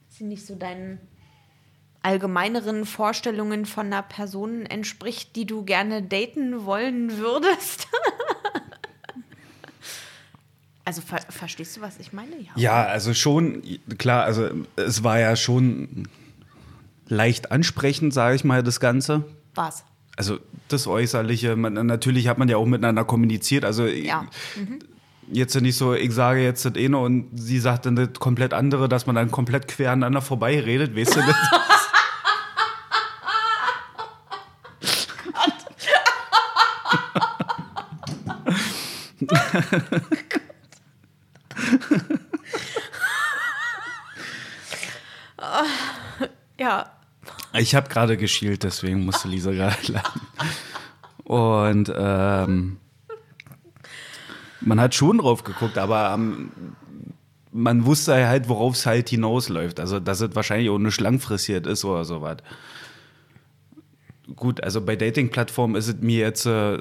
[0.09, 0.99] sie nicht so deinen
[2.03, 7.87] allgemeineren Vorstellungen von einer Person entspricht, die du gerne daten wollen würdest?
[10.85, 12.33] also ver verstehst du, was ich meine?
[12.57, 13.63] ja, also schon,
[13.99, 16.09] klar, also es war ja schon
[17.07, 19.25] leicht ansprechend, sage ich mal, das Ganze.
[19.55, 19.85] Was?
[20.17, 23.65] Also das Äußerliche, man, natürlich hat man ja auch miteinander kommuniziert.
[23.65, 24.27] Also Ja
[25.33, 28.89] jetzt nicht so, ich sage jetzt das eine und sie sagt dann das komplett andere,
[28.89, 31.37] dass man dann komplett quer aneinander vorbeiredet, weißt du das?
[45.39, 45.65] oh,
[46.59, 46.91] ja.
[47.55, 50.21] Ich habe gerade geschielt, deswegen musste Lisa gerade lachen.
[51.25, 52.79] Und ähm,
[54.65, 56.51] man hat schon drauf geguckt, aber ähm,
[57.53, 59.79] man wusste halt, worauf es halt hinausläuft.
[59.79, 62.39] Also, dass es wahrscheinlich auch nicht langfristig ist oder sowas.
[64.35, 66.79] Gut, also bei Dating-Plattformen ist es mir jetzt äh,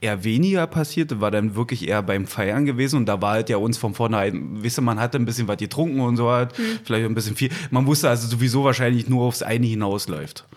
[0.00, 3.56] eher weniger passiert, war dann wirklich eher beim Feiern gewesen und da war halt ja
[3.56, 6.64] uns von vornherein, wisst ihr, man hatte ein bisschen was getrunken und so halt, hm.
[6.84, 7.50] vielleicht ein bisschen viel.
[7.70, 10.44] Man wusste also sowieso wahrscheinlich nur aufs eine hinausläuft.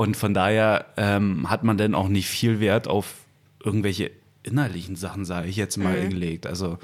[0.00, 3.16] Und von daher ähm, hat man dann auch nicht viel Wert auf
[3.62, 4.10] irgendwelche
[4.42, 6.08] innerlichen Sachen, sage ich jetzt mal, mhm.
[6.08, 6.46] gelegt.
[6.46, 6.78] Also,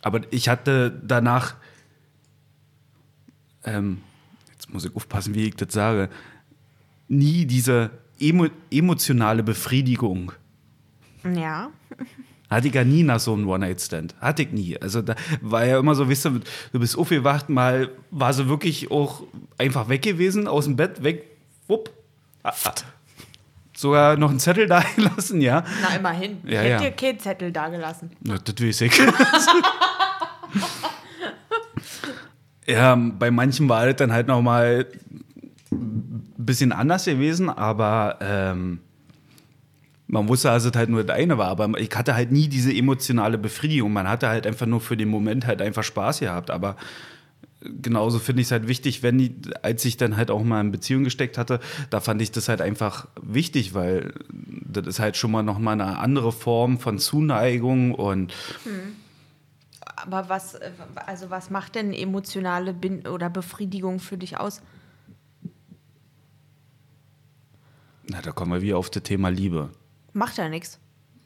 [0.00, 1.56] aber ich hatte danach,
[3.64, 3.98] ähm,
[4.50, 6.08] jetzt muss ich aufpassen, wie ich das sage,
[7.06, 10.32] nie diese emo emotionale Befriedigung.
[11.22, 11.70] Ja.
[12.48, 14.14] Hatte ich ja nie nach so einem One-Night-Stand.
[14.22, 14.80] Hatte ich nie.
[14.80, 16.40] Also da war ja immer so, wisst ihr,
[16.72, 19.24] du bist aufgewacht, mal war sie wirklich auch
[19.58, 21.26] einfach weg gewesen, aus dem Bett, weg,
[21.66, 21.97] wupp.
[23.78, 25.62] Sogar noch einen Zettel da gelassen, ja.
[25.82, 26.38] Na, immerhin.
[26.44, 26.78] Ja, ich hätte ja.
[26.80, 28.10] dir keinen Zettel da gelassen.
[28.24, 28.92] Ja, das weiß ich.
[32.66, 34.86] ja, bei manchen war das dann halt noch mal
[35.70, 38.80] ein bisschen anders gewesen, aber ähm,
[40.08, 42.74] man wusste, dass es halt nur das eine war, aber ich hatte halt nie diese
[42.74, 43.92] emotionale Befriedigung.
[43.92, 46.76] Man hatte halt einfach nur für den Moment halt einfach Spaß gehabt, aber
[47.60, 50.70] genauso finde ich es halt wichtig, wenn die, als ich dann halt auch mal in
[50.70, 55.30] Beziehung gesteckt hatte, da fand ich das halt einfach wichtig, weil das ist halt schon
[55.30, 58.32] mal noch mal eine andere Form von Zuneigung und
[58.64, 58.96] hm.
[59.96, 60.56] aber was
[61.06, 64.62] also was macht denn emotionale Bin oder Befriedigung für dich aus?
[68.10, 69.70] Na, da kommen wir wieder auf das Thema Liebe.
[70.14, 70.78] Macht ja nichts.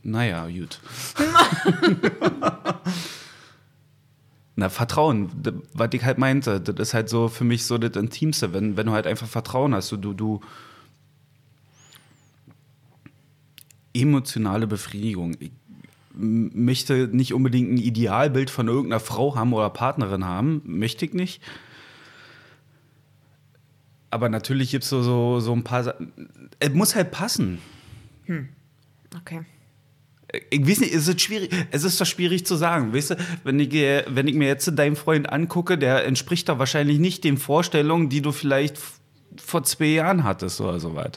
[0.03, 0.81] Naja, gut.
[4.63, 5.29] Na, Vertrauen,
[5.75, 8.87] was ich halt meinte, das ist halt so für mich so das Intimste, wenn, wenn
[8.87, 10.41] du halt einfach Vertrauen hast, du, du
[13.93, 15.35] emotionale Befriedigung.
[15.41, 15.51] Ich
[16.15, 21.43] möchte nicht unbedingt ein Idealbild von irgendeiner Frau haben oder Partnerin haben, möchte ich nicht.
[24.11, 26.13] Aber natürlich gibt es so, so, so ein paar Sachen.
[26.61, 27.59] Es muss halt passen.
[28.27, 28.49] Hm.
[29.23, 29.41] Okay
[30.51, 33.61] ich weiß nicht, es ist schwierig, es ist doch schwierig zu sagen, weißt du, wenn
[33.61, 38.09] ich, wenn ich mir jetzt deinen Freund angucke, der entspricht doch wahrscheinlich nicht den Vorstellungen,
[38.09, 38.77] die du vielleicht
[39.37, 41.13] vor zwei Jahren hattest oder so was.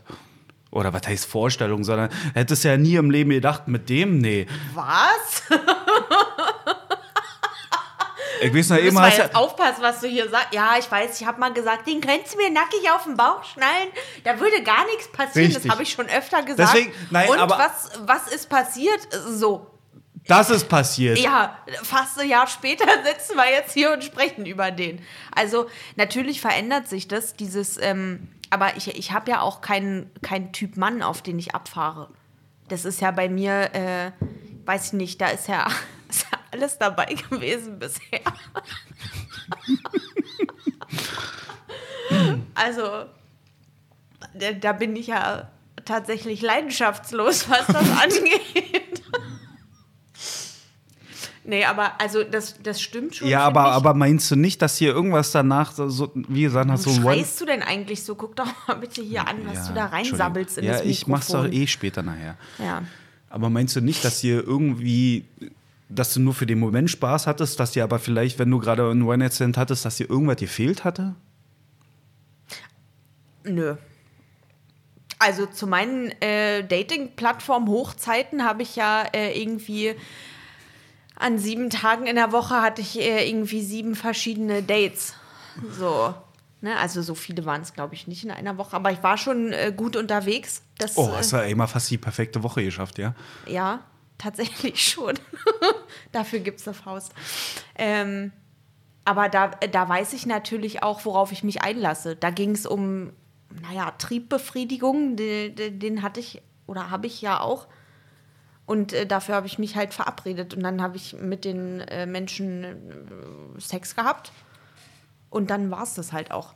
[0.72, 4.46] Oder was heißt Vorstellung, sondern hättest ja nie im Leben gedacht, mit dem, nee.
[4.74, 5.44] Was?
[8.42, 10.54] Ich weiß noch eben, hast ja aufpassen, was du hier sagst.
[10.54, 13.44] Ja, ich weiß, ich habe mal gesagt, den könntest du mir nackig auf den Bauch
[13.44, 13.90] schnallen.
[14.24, 15.48] Da würde gar nichts passieren.
[15.48, 15.64] Richtig.
[15.64, 16.74] Das habe ich schon öfter gesagt.
[16.74, 19.00] Deswegen, nein, Und aber was, was ist passiert?
[19.12, 19.68] So.
[20.28, 21.20] Das ist passiert.
[21.20, 25.02] Ja, fast ein Jahr später sitzen wir jetzt hier und sprechen über den.
[25.36, 30.52] Also natürlich verändert sich das, dieses, ähm, aber ich, ich habe ja auch keinen kein
[30.52, 32.10] Typ Mann, auf den ich abfahre.
[32.68, 34.12] Das ist ja bei mir, äh,
[34.66, 35.68] weiß ich nicht, da ist ja
[36.56, 38.22] alles dabei gewesen bisher.
[42.56, 43.06] also,
[44.62, 45.50] da, bin ich ja
[45.84, 49.02] tatsächlich leidenschaftslos, was das angeht.
[51.48, 53.28] Nee, aber also das, das stimmt schon.
[53.28, 56.90] Ja, aber, aber meinst du nicht, dass hier irgendwas danach, so, wie gesagt, hast so.
[56.90, 58.16] Was schreist du denn eigentlich so?
[58.16, 60.90] Guck doch mal bitte hier an, was ja, du da reinsabbelst in ja, das Mikrofon.
[60.90, 62.36] Ja, ich mach's doch eh später nachher.
[62.58, 62.82] Ja.
[63.30, 65.26] Aber meinst du nicht, dass hier irgendwie
[65.90, 68.90] dass du nur für den Moment Spaß hattest, dass dir aber vielleicht, wenn du gerade
[68.90, 71.16] einen One-Night-Stand hattest, dass dir irgendwas gefehlt hatte?
[73.44, 73.76] Nö.
[75.20, 79.96] Also zu meinen äh, Dating-Plattform-Hochzeiten habe ich ja äh, irgendwie
[81.18, 85.14] an sieben Tagen in der Woche hatte ich äh, irgendwie sieben verschiedene Dates.
[85.72, 86.14] So.
[86.62, 86.78] Ne?
[86.78, 89.54] Also so viele waren es, glaube ich, nicht in einer Woche, aber ich war schon
[89.54, 90.62] äh, gut unterwegs.
[90.78, 93.16] Das, oh, hast du ja immer fast die perfekte Woche geschafft, ja?
[93.46, 93.82] Ja,
[94.18, 95.16] tatsächlich schon.
[96.12, 97.14] Dafür gibt es eine Faust.
[97.76, 98.32] Ähm,
[99.06, 102.16] aber da, da weiß ich natürlich auch, worauf ich mich einlasse.
[102.16, 103.14] Da ging es um,
[103.62, 107.68] naja, Triebbefriedigung, den, den hatte ich oder habe ich ja auch.
[108.66, 110.56] Und äh, dafür habe ich mich halt verabredet.
[110.56, 114.32] Und dann habe ich mit den äh, Menschen äh, Sex gehabt.
[115.30, 116.56] Und dann war es das halt auch.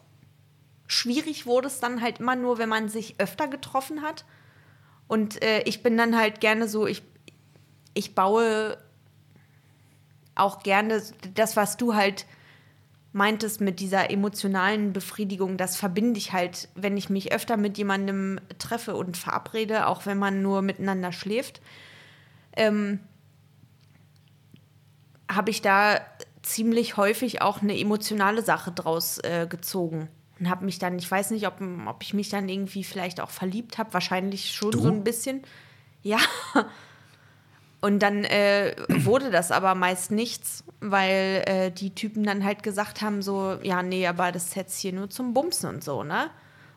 [0.88, 4.26] Schwierig wurde es dann halt immer nur, wenn man sich öfter getroffen hat.
[5.08, 7.04] Und äh, ich bin dann halt gerne so, ich,
[7.94, 8.78] ich baue
[10.36, 11.02] auch gerne
[11.36, 12.26] das, was du halt
[13.12, 18.40] meintest mit dieser emotionalen Befriedigung, das verbinde ich halt, wenn ich mich öfter mit jemandem
[18.60, 21.62] treffe und verabrede, auch wenn man nur miteinander schläft,
[22.56, 23.00] ähm,
[25.30, 26.00] habe ich da
[26.44, 30.10] ziemlich häufig auch eine emotionale Sache draus äh, gezogen.
[30.40, 33.30] Und habe mich dann, ich weiß nicht, ob, ob ich mich dann irgendwie vielleicht auch
[33.30, 34.80] verliebt habe, wahrscheinlich schon Du?
[34.80, 35.44] so ein bisschen.
[36.02, 36.20] Ja.
[37.82, 43.02] Und dann äh, wurde das aber meist nichts, weil äh, die Typen dann halt gesagt
[43.02, 46.30] haben, so, ja, nee, aber das ist jetzt hier nur zum Bumsen und so, ne?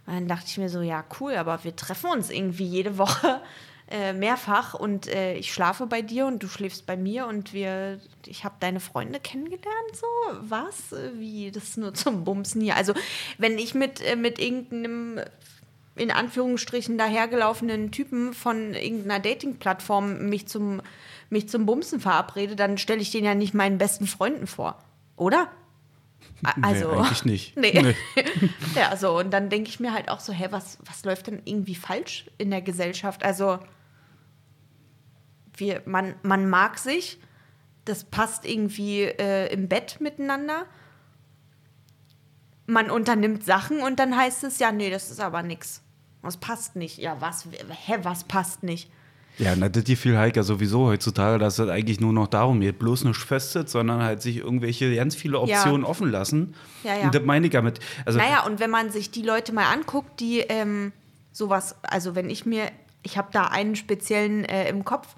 [0.07, 3.41] Und dann dachte ich mir so, ja, cool, aber wir treffen uns irgendwie jede Woche
[3.91, 8.01] äh, mehrfach und äh, ich schlafe bei dir und du schläfst bei mir und wir,
[8.27, 10.07] ich habe deine Freunde kennengelernt, so,
[10.41, 10.95] was?
[11.15, 12.77] Wie, das nur zum Bumsen hier.
[12.77, 12.95] Also,
[13.39, 15.21] wenn ich mit, äh, mit irgendeinem
[15.97, 20.81] in Anführungsstrichen dahergelaufenen Typen von irgendeiner Dating-Plattform mich zum,
[21.31, 24.79] mich zum Bumsen verabrede, dann stelle ich den ja nicht meinen besten Freunden vor.
[25.17, 25.49] Oder?
[26.63, 27.57] Also, nee, eigentlich nicht.
[27.57, 27.95] Nee.
[28.75, 31.43] ja, so, und dann denke ich mir halt auch so, hä, was, was läuft denn
[31.45, 33.25] irgendwie falsch in der Gesellschaft?
[33.25, 33.59] Also,
[35.57, 37.19] wir, man, man mag sich,
[37.85, 40.67] das passt irgendwie äh, im Bett miteinander.
[42.67, 45.83] Man unternimmt Sachen und dann heißt es, ja, nee, das ist aber nix.
[46.23, 46.99] Das passt nicht.
[46.99, 47.47] Ja, was?
[47.87, 48.91] Hä, was passt nicht?
[49.39, 52.79] Ja, na, das ist viel Hiker sowieso heutzutage, dass es eigentlich nur noch darum geht,
[52.79, 56.55] bloß nicht festet, sondern halt sich irgendwelche ganz viele Optionen offen lassen.
[56.85, 57.05] Ja, ja.
[57.05, 57.81] Und das meine ich damit.
[58.05, 60.93] Also, Naja, und wenn man sich die Leute mal anguckt, die ähm,
[61.33, 62.71] sowas, also wenn ich mir,
[63.03, 65.17] ich habe da einen speziellen äh, im Kopf,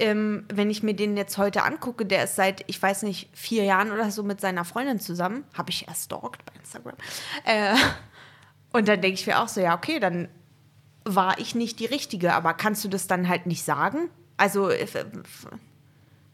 [0.00, 3.64] ähm, wenn ich mir den jetzt heute angucke, der ist seit, ich weiß nicht, vier
[3.64, 6.96] Jahren oder so mit seiner Freundin zusammen, habe ich erst stalkt bei Instagram.
[7.44, 7.74] Äh,
[8.72, 10.28] und dann denke ich mir auch so, ja, okay, dann
[11.04, 14.10] war ich nicht die Richtige, aber kannst du das dann halt nicht sagen?
[14.36, 14.86] Also, äh,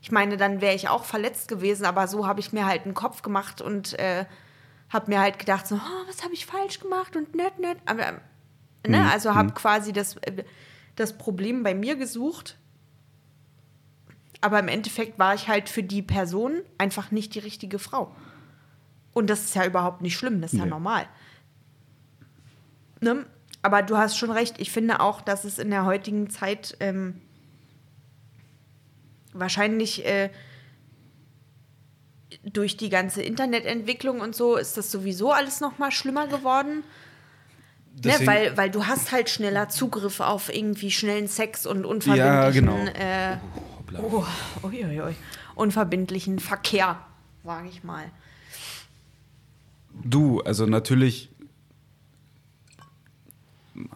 [0.01, 2.95] ich meine, dann wäre ich auch verletzt gewesen, aber so habe ich mir halt einen
[2.95, 4.27] Kopf gemacht und äh,
[4.91, 7.79] habe mir halt gedacht, so, oh, was habe ich falsch gemacht und nett, nett.
[7.87, 8.21] Aber,
[8.87, 9.11] ne?
[9.11, 10.45] Also habe quasi das, äh,
[10.95, 12.57] das Problem bei mir gesucht.
[14.41, 18.15] Aber im Endeffekt war ich halt für die Person einfach nicht die richtige Frau.
[19.13, 20.71] Und das ist ja überhaupt nicht schlimm, das ist ja Nee.
[20.71, 21.07] normal.
[23.01, 23.25] Ne?
[23.63, 24.57] Aber du hast schon recht.
[24.61, 27.21] Ich finde auch, dass es in der heutigen Zeit ähm,
[29.33, 30.31] wahrscheinlich äh,
[32.45, 36.85] durch die ganze Internetentwicklung und so ist das sowieso alles noch mal schlimmer geworden.
[38.05, 42.67] Ne, weil, weil du hast halt schneller Zugriff auf irgendwie schnellen Sex und Ja, unverbindlichen,
[42.67, 42.99] genau.
[42.99, 43.39] äh,
[43.87, 44.01] Hoppla.
[44.03, 45.15] oh, ui, ui, ui,
[45.55, 46.99] unverbindlichen Verkehr,
[47.45, 48.11] sage ich mal.
[50.05, 51.31] Du, also natürlich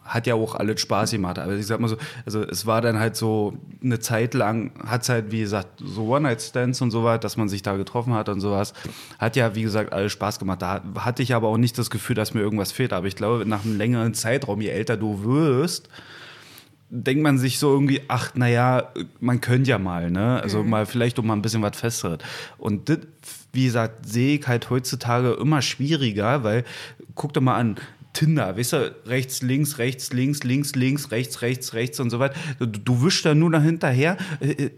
[0.05, 1.39] hat ja auch alles Spaß gemacht.
[1.39, 5.03] Aber ich sag mal so, also es war dann halt so eine Zeit lang, hat
[5.03, 8.29] es halt, wie gesagt, so One-Night-Stands und so was, dass man sich da getroffen hat
[8.29, 8.75] und sowas.
[9.19, 10.63] Hat ja, wie gesagt, alles Spaß gemacht.
[10.63, 12.93] Da hatte ich aber auch nicht das Gefühl, dass mir irgendwas fehlt.
[12.93, 15.89] Aber ich glaube, nach einem längeren Zeitraum, je älter du wirst,
[16.91, 20.43] denkt man sich so irgendwie, ach, naja, man könnte ja mal, ne?
[20.43, 22.19] Also mal vielleicht um mal ein bisschen was Festeres.
[22.59, 22.99] Und das,
[23.53, 26.65] wie gesagt, sehe ich halt heutzutage immer schwieriger, weil,
[27.15, 27.77] guck doch mal an,
[28.13, 32.35] Tinder, weißt du, rechts, links, rechts, links, links, links, rechts, rechts, rechts und so weiter.
[32.59, 34.17] Du, du wischst da nur dahinterher.
[34.41, 34.71] Äh, äh,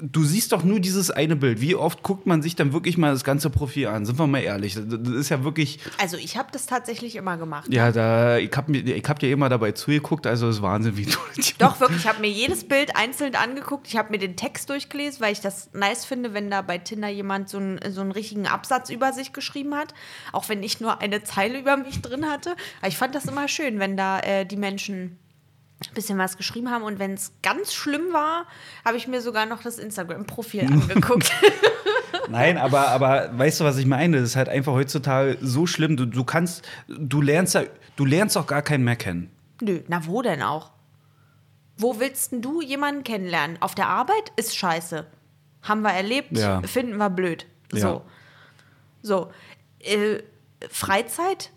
[0.00, 1.60] Du siehst doch nur dieses eine Bild.
[1.60, 4.06] Wie oft guckt man sich dann wirklich mal das ganze Profil an?
[4.06, 4.74] Sind wir mal ehrlich.
[4.74, 7.72] Das das ist ja wirklich, Also ich habe das tatsächlich immer gemacht.
[7.72, 10.96] ja, da, ich hab, mir- ich hab dir immer dabei zugeguckt, also es ist Wahnsinn,
[10.96, 11.18] wie du
[11.58, 12.00] Doch, wirklich.
[12.00, 13.86] Ich habe mir jedes Bild einzeln angeguckt.
[13.88, 17.08] Ich habe mir den Text durchgelesen, weil ich das nice finde, wenn da bei Tinder
[17.08, 19.94] jemand so einen, so einen richtigen Absatz über sich geschrieben hat.
[20.32, 22.54] Auch wenn ich nur eine Zeile über mich drin hatte.
[22.80, 25.18] Aber ich fand das immer schön, wenn da äh, die Menschen
[25.94, 26.82] bisschen was geschrieben haben.
[26.84, 28.46] Und wenn es ganz schlimm war,
[28.84, 31.32] habe ich mir sogar noch das Instagram-Profil angeguckt.
[32.28, 34.18] Nein, aber, aber weißt du, was ich meine?
[34.20, 35.96] Das ist halt einfach heutzutage so schlimm.
[35.96, 37.62] Du, du kannst, du lernst ja,
[37.96, 39.30] du lernst auch gar keinen mehr kennen.
[39.60, 40.70] Nö, na wo denn auch?
[41.76, 43.56] Wo willst denn du jemanden kennenlernen?
[43.60, 45.06] Auf der Arbeit ist scheiße.
[45.62, 46.60] Haben wir erlebt, Ja.
[46.62, 47.46] finden wir blöd.
[47.72, 47.78] So.
[47.78, 48.02] Ja.
[49.02, 49.32] So.
[49.80, 50.22] Äh,
[50.70, 51.50] Freizeit,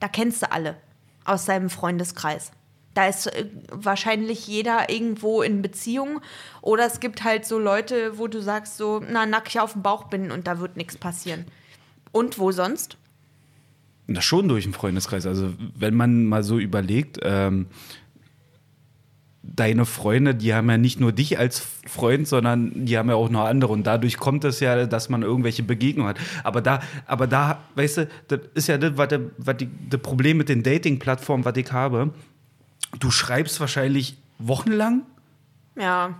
[0.00, 0.76] da kennst du alle
[1.24, 2.50] aus deinem Freundeskreis.
[2.94, 6.20] Da ist äh, wahrscheinlich jeder irgendwo in Beziehung.
[6.60, 10.04] Oder es gibt halt so Leute, wo du sagst, so, na, nackig auf dem Bauch
[10.04, 11.46] bin und da wird nichts passieren.
[12.12, 12.98] Und wo sonst?
[14.08, 15.26] Das schon durch den Freundeskreis.
[15.26, 17.66] Also, wenn man mal so überlegt, ähm,
[19.42, 23.28] deine Freunde, die haben ja nicht nur dich als Freund, sondern die haben ja auch
[23.28, 23.72] noch andere.
[23.72, 26.20] Und dadurch kommt es ja, dass man irgendwelche Begegnungen hat.
[26.44, 29.56] Aber da, aber da, weißt du, das ist ja das, was,
[29.90, 32.10] das Problem mit den Dating-Plattformen, was ich habe.
[32.98, 35.02] Du schreibst wahrscheinlich wochenlang,
[35.78, 36.14] Ja.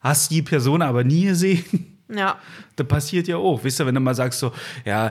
[0.00, 1.64] hast die Person aber nie gesehen.
[2.10, 2.38] Ja.
[2.76, 3.62] Das passiert ja auch.
[3.64, 4.52] Weißt du, wenn du mal sagst so,
[4.86, 5.10] ja, äh,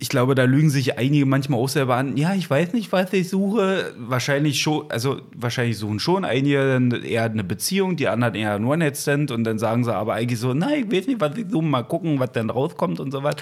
[0.00, 2.16] ich glaube, da lügen sich einige manchmal auch selber an.
[2.16, 3.92] Ja, ich weiß nicht, was ich suche.
[3.98, 9.30] Wahrscheinlich schon, also wahrscheinlich suchen schon einige eher eine Beziehung, die anderen eher ein One-Night-Stand
[9.30, 11.82] und dann sagen sie aber eigentlich so, nein, ich weiß nicht, was ich suche, mal
[11.82, 13.36] gucken, was dann rauskommt und so was.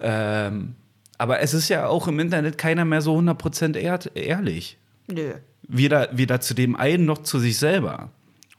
[0.00, 0.74] Ähm,
[1.18, 4.78] aber es ist ja auch im Internet keiner mehr so 100% ehr ehrlich.
[5.08, 5.34] Nö.
[5.62, 8.10] Weder, weder zu dem einen noch zu sich selber.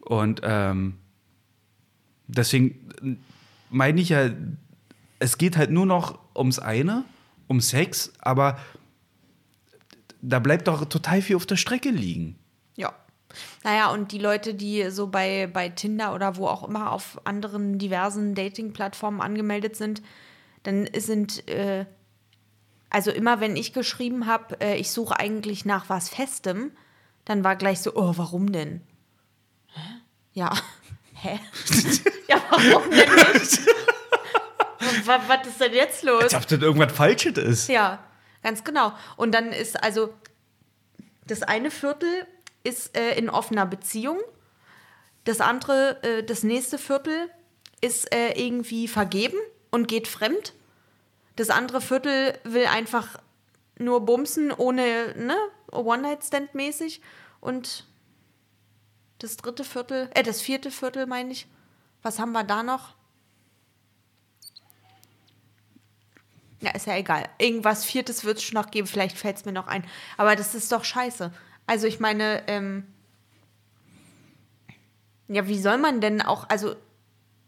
[0.02, 0.96] Und ähm,
[2.28, 3.20] deswegen
[3.70, 4.30] meine ich ja,
[5.20, 7.06] es geht halt nur noch ums eine,
[7.48, 8.60] um Sex, aber
[10.22, 12.38] da bleibt doch total viel auf der Strecke liegen.
[12.76, 12.94] Ja.
[13.64, 17.78] Naja, und die Leute, die so bei, bei Tinder oder wo auch immer auf anderen
[17.78, 20.02] diversen Dating-Plattformen angemeldet sind,
[20.64, 21.86] dann sind, äh,
[22.90, 26.72] also immer wenn ich geschrieben habe, äh, ich suche eigentlich nach was Festem,
[27.26, 28.82] dann war gleich so, oh, warum denn?
[29.68, 29.82] Hä?
[30.34, 30.54] Ja.
[31.14, 31.40] Hä?
[32.28, 33.60] ja, warum denn nicht?
[35.06, 36.24] was, was ist denn jetzt los?
[36.24, 37.70] Als ob das irgendwas Falsches ist.
[37.70, 38.00] Ja,
[38.44, 38.94] ganz genau.
[39.16, 40.14] Und dann ist also
[41.26, 42.26] das eine Viertel
[42.64, 44.20] ist äh, in offener Beziehung,
[45.24, 47.30] das andere, äh, das nächste Viertel
[47.82, 49.38] ist äh, irgendwie vergeben
[49.72, 50.54] und geht fremd.
[51.38, 53.20] Das andere Viertel will einfach
[53.78, 55.38] nur bumsen, ohne, ne,
[55.72, 57.00] One-Night-Stand mäßig.
[57.40, 57.86] Und
[59.20, 61.48] das dritte Viertel, äh, das vierte Viertel meine ich.
[62.02, 62.96] Was haben wir da noch?
[66.60, 67.30] Ja, ist ja egal.
[67.38, 69.86] Irgendwas Viertes wird es schon noch geben, vielleicht fällt es mir noch ein.
[70.18, 71.32] Aber das ist doch scheiße.
[71.68, 72.88] Also ich meine, ähm,
[75.28, 76.76] ja, wie soll man denn auch, also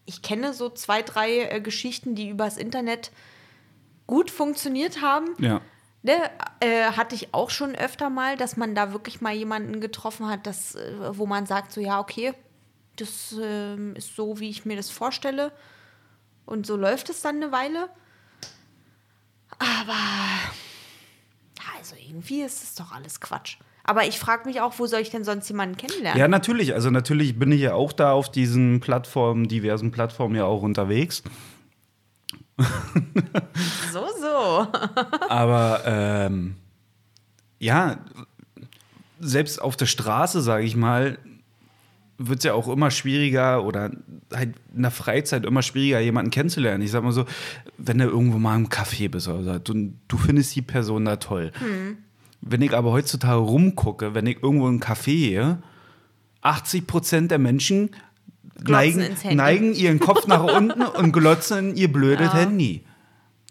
[0.06, 3.12] ich kenne so zwei, drei äh, Geschichten, die übers Internet
[4.10, 5.36] gut funktioniert haben.
[5.38, 5.62] Ja.
[6.02, 6.16] Ne,
[6.62, 10.48] äh, hatte ich auch schon öfter mal, dass man da wirklich mal jemanden getroffen hat,
[10.48, 12.34] das, äh, wo man sagt, so ja, okay,
[12.96, 15.52] das äh, ist so, wie ich mir das vorstelle.
[16.48, 17.90] Und so läuft es dann eine Weile.
[19.60, 19.94] Aber
[21.78, 23.58] also irgendwie ist es doch alles Quatsch.
[23.84, 26.20] Aber ich frage mich auch, wo soll ich denn sonst jemanden kennenlernen?
[26.20, 26.74] Ja, natürlich.
[26.74, 31.22] Also natürlich bin ich ja auch da auf diesen Plattformen, diversen Plattformen ja auch unterwegs.
[33.92, 34.68] So, so.
[35.30, 36.56] Aber ähm,
[37.60, 37.98] ja,
[39.20, 41.18] selbst auf der Straße, sage ich mal,
[42.18, 43.92] wird es ja auch immer schwieriger oder
[44.34, 46.84] halt in der Freizeit immer schwieriger, jemanden kennenzulernen.
[46.84, 47.26] Ich sag mal so,
[47.78, 51.16] wenn du irgendwo mal im Café bist oder so, du, du findest die Person da
[51.16, 51.52] toll.
[52.42, 55.58] Wenn ich aber heutzutage rumgucke, wenn ich irgendwo in ein Café gehe,
[56.42, 57.92] 80 Prozent der Menschen
[58.64, 62.34] neigen, neigen ihren Kopf nach unten und glotzen in ihr blödes Ja.
[62.34, 62.86] Handy.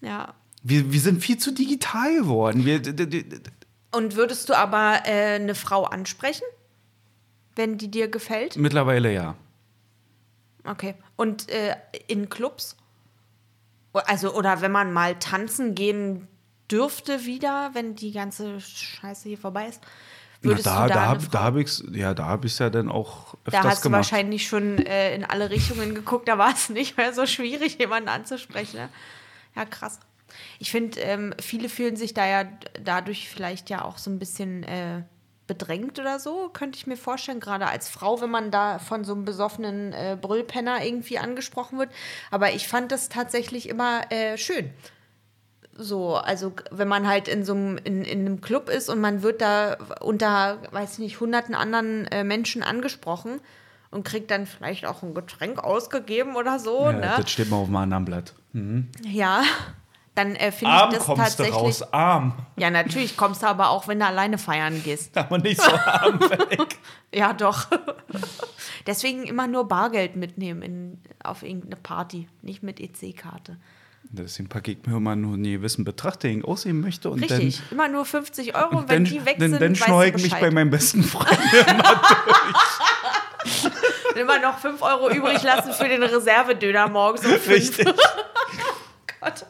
[0.01, 0.35] Ja.
[0.63, 2.65] Wir, wir sind viel zu digital geworden.
[2.65, 2.83] Wir,
[3.93, 6.45] Und würdest du aber äh, eine Frau ansprechen,
[7.57, 8.57] wenn die dir gefällt?
[8.57, 9.35] mittlerweile ja.
[10.65, 10.95] Okay.
[11.17, 11.75] Und äh,
[12.09, 12.77] in Clubs?
[13.93, 16.29] Also, oder wenn man mal tanzen gehen
[16.71, 19.81] dürfte wieder, wenn die ganze Scheiße hier vorbei ist,
[20.41, 22.71] Na, würdest da, du da, da, hab, da habe ich ja, da habe ich ja
[22.71, 23.99] dann auch öfters Da hast du gemacht.
[23.99, 28.09] wahrscheinlich schon äh, in alle Richtungen geguckt, da war es nicht mehr so schwierig, jemanden
[28.09, 28.77] anzusprechen.
[28.77, 28.89] Ne?
[29.57, 29.99] Ja, krass.
[30.59, 32.45] Ich finde, ähm, viele fühlen sich da ja
[32.83, 35.03] dadurch vielleicht ja auch so ein bisschen äh,
[35.49, 39.15] bedrängt oder so, könnte ich mir vorstellen, gerade als Frau, wenn man da von so
[39.15, 41.91] einem besoffenen äh, Brüllpenner irgendwie angesprochen wird.
[42.31, 44.71] Aber ich fand das tatsächlich immer äh, schön.
[45.81, 49.23] So, also wenn man halt in so einem, in, in einem Club ist und man
[49.23, 53.41] wird da unter, weiß ich nicht, hunderten anderen äh, Menschen angesprochen
[53.91, 57.15] und kriegt dann vielleicht auch ein Getränk ausgegeben oder so, ja, ne?
[57.17, 58.35] Das steht mal auf einem anderen Blatt.
[59.05, 59.43] Ja,
[60.19, 61.55] dann äh, finde ich das kommst du tatsächlich.
[61.55, 62.33] raus, arm.
[62.57, 65.17] Ja, natürlich kommst du aber auch, wenn du alleine feiern gehst.
[65.17, 66.77] Aber nicht so armfällig.
[67.15, 67.69] Ja, doch.
[68.87, 73.57] Deswegen immer nur Bargeld mitnehmen in, auf irgendeine Party, nicht mit EC-Karte.
[74.11, 77.11] Deswegen packe ich mir immer nur einen gewissen Betracht, den ich aussehen möchte.
[77.11, 80.09] Und Richtig, immer nur 50 Euro, dann, wenn dann, die weg dann, sind, dann schneue
[80.11, 81.29] ich mich bei meinem besten Freund.
[84.11, 87.49] Und immer noch 5 Euro übrig lassen für den Reservedöner morgens um 5.
[87.49, 87.87] Richtig.
[89.21, 89.47] Gott.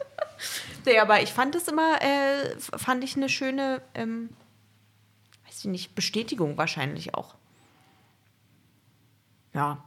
[0.85, 4.31] Nee, aber ich fand es immer, äh, fand ich eine schöne, ähm,
[5.47, 7.35] weiß ich nicht, Bestätigung wahrscheinlich auch.
[9.55, 9.85] Ja.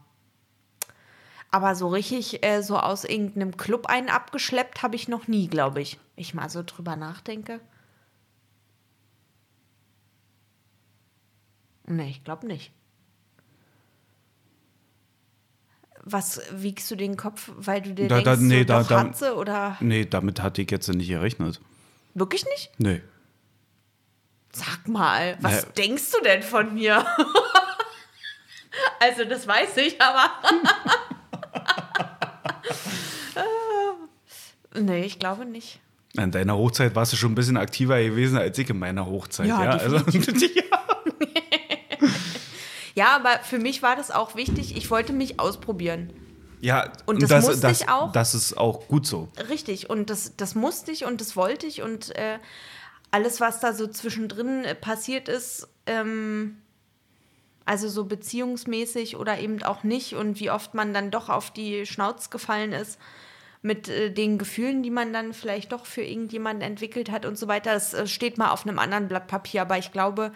[1.53, 5.81] Aber so richtig, äh, so aus irgendeinem Club einen abgeschleppt habe ich noch nie, glaube
[5.81, 5.99] ich.
[6.15, 7.59] Ich mal so drüber nachdenke.
[11.85, 12.71] Nee, ich glaube nicht.
[16.03, 18.99] Was wiegst du den Kopf, weil du dir Da- da- denkst, nee, so, da- da-
[19.01, 21.59] hat sie oder nee, damit hatte ich jetzt nicht gerechnet.
[22.13, 22.71] wirklich nicht?
[22.77, 23.01] Nee.
[24.53, 25.69] Sag mal, was Ja.
[25.77, 27.05] denkst du denn von mir?
[28.99, 30.31] also das weiß ich, aber
[34.73, 35.79] Nee, ich glaube nicht.
[36.17, 39.47] An deiner Hochzeit warst du schon ein bisschen aktiver gewesen als ich in meiner Hochzeit.
[39.47, 40.63] Ja, Ja, also, ja.
[42.95, 44.75] Ja, aber für mich war das auch wichtig.
[44.75, 46.11] Ich wollte mich ausprobieren.
[46.59, 48.11] ja Und das musste das, ich auch.
[48.11, 49.29] Das ist auch gut so.
[49.49, 49.89] Richtig.
[49.89, 51.81] Und das, das musste ich und das wollte ich.
[51.81, 52.39] Und äh,
[53.11, 56.57] alles, was da so zwischendrin äh, passiert ist, ähm,
[57.71, 61.85] also so beziehungsmäßig oder eben auch nicht und wie oft man dann doch auf die
[61.85, 62.99] Schnauz gefallen ist
[63.61, 67.47] mit äh, den Gefühlen, die man dann vielleicht doch für irgendjemanden entwickelt hat und so
[67.47, 67.73] weiter.
[67.73, 70.33] Das äh, steht mal auf einem anderen Blatt Papier, aber ich glaube,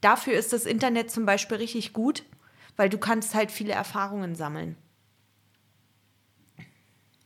[0.00, 2.22] dafür ist das Internet zum Beispiel richtig gut,
[2.76, 4.76] weil du kannst halt viele Erfahrungen sammeln.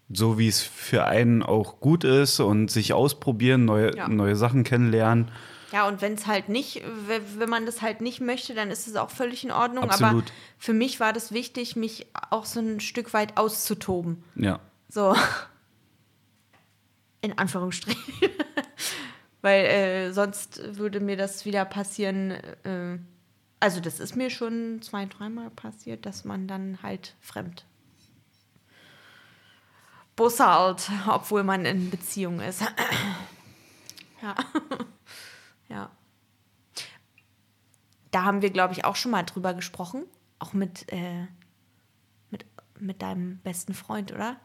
[0.09, 4.09] So wie es für einen auch gut ist und sich ausprobieren, neue, Ja.
[4.09, 5.30] neue Sachen kennenlernen.
[5.75, 8.95] Ja, und wenn es halt nicht, wenn man das halt nicht möchte, dann ist es
[8.95, 9.83] auch völlig in Ordnung.
[9.83, 10.33] Aber Absolut.
[10.57, 14.22] für mich war das wichtig, mich auch so ein Stück weit auszutoben.
[14.37, 14.61] Ja.
[14.89, 15.16] So.
[17.22, 18.14] In Anführungsstrichen.
[19.43, 22.31] Weil äh, sonst würde mir das wieder passieren.
[22.62, 22.99] Äh,
[23.59, 27.64] also, das ist mir schon zwei, dreimal passiert, dass man dann halt fremd
[30.14, 32.62] bussert, obwohl man in Beziehung ist.
[34.22, 34.37] ja.
[35.69, 35.91] ja.
[38.11, 40.05] Da haben wir, glaube ich, auch schon mal drüber gesprochen.
[40.39, 41.27] Auch mit, äh,
[42.31, 42.45] mit,
[42.79, 44.37] mit deinem besten Freund, oder?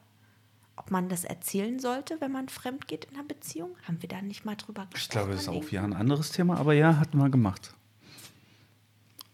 [0.76, 3.76] Ob man das erzählen sollte, wenn man fremd geht in einer Beziehung?
[3.88, 5.02] Haben wir da nicht mal drüber gesprochen?
[5.02, 7.76] Ich glaube, das ist auch ja ein anderes Thema, aber ja, hatten wir gemacht.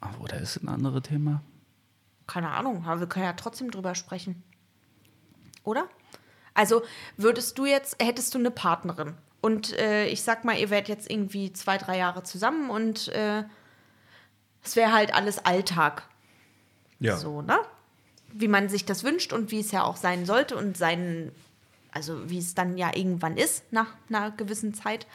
[0.01, 1.41] Aber, oder ist es ein anderes Thema?
[2.27, 4.43] Keine Ahnung, aber wir können ja trotzdem drüber sprechen.
[5.63, 5.87] Oder?
[6.53, 6.83] Also
[7.17, 9.15] würdest du jetzt, hättest du eine Partnerin
[9.45, 13.43] und äh, ich sag mal, ihr werdet jetzt irgendwie zwei, drei Jahre zusammen und äh,
[14.63, 16.01] es wäre halt alles Alltag.
[16.99, 17.15] Ja.
[17.15, 17.59] So, ne?
[18.33, 21.31] Wie man sich das wünscht und wie es ja auch sein sollte und sein,
[21.91, 25.05] also wie es dann ja irgendwann ist, nach einer gewissen Zeit.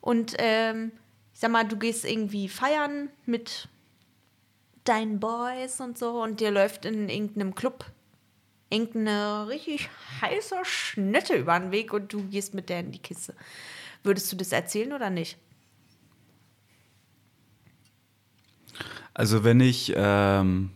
[0.00, 0.92] Und ähm,
[1.32, 3.68] ich sag mal, du gehst irgendwie feiern mit
[4.84, 7.86] deinen Boys und so und dir läuft in irgendeinem Club
[8.74, 9.88] irgendeine richtig
[10.20, 13.34] heiße Schnitte über den Weg und du gehst mit der in die Kiste.
[14.02, 15.38] Würdest du das erzählen oder nicht?
[19.14, 20.70] Also wenn ich ähm,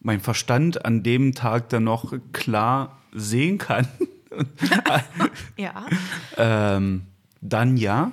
[0.00, 3.88] mein Verstand an dem Tag dann noch klar sehen kann,
[5.56, 5.86] Ja.
[6.36, 7.06] ähm,
[7.40, 8.12] dann ja.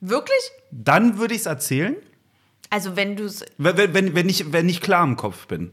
[0.00, 0.36] Wirklich?
[0.70, 1.96] Dann würde ich es erzählen,
[2.68, 3.44] Also wenn du es.
[3.56, 5.70] wenn- wenn, wenn, ich, wenn ich klar im Kopf bin.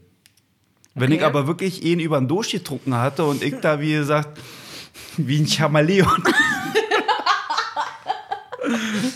[0.96, 1.16] Wenn Okay.
[1.16, 4.39] ich aber wirklich ihn über den durchgetrunken hatte und ich da, wie gesagt,
[5.18, 6.24] wie ein Chameleon.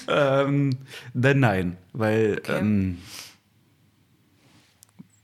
[0.08, 0.72] ähm,
[1.14, 2.60] dann nein, weil, Okay.
[2.60, 2.98] ähm,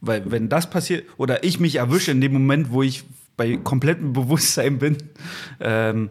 [0.02, 3.04] weil wenn das passiert oder ich mich erwische in dem Moment, wo ich
[3.36, 4.98] bei komplettem Bewusstsein bin
[5.60, 6.10] ähm,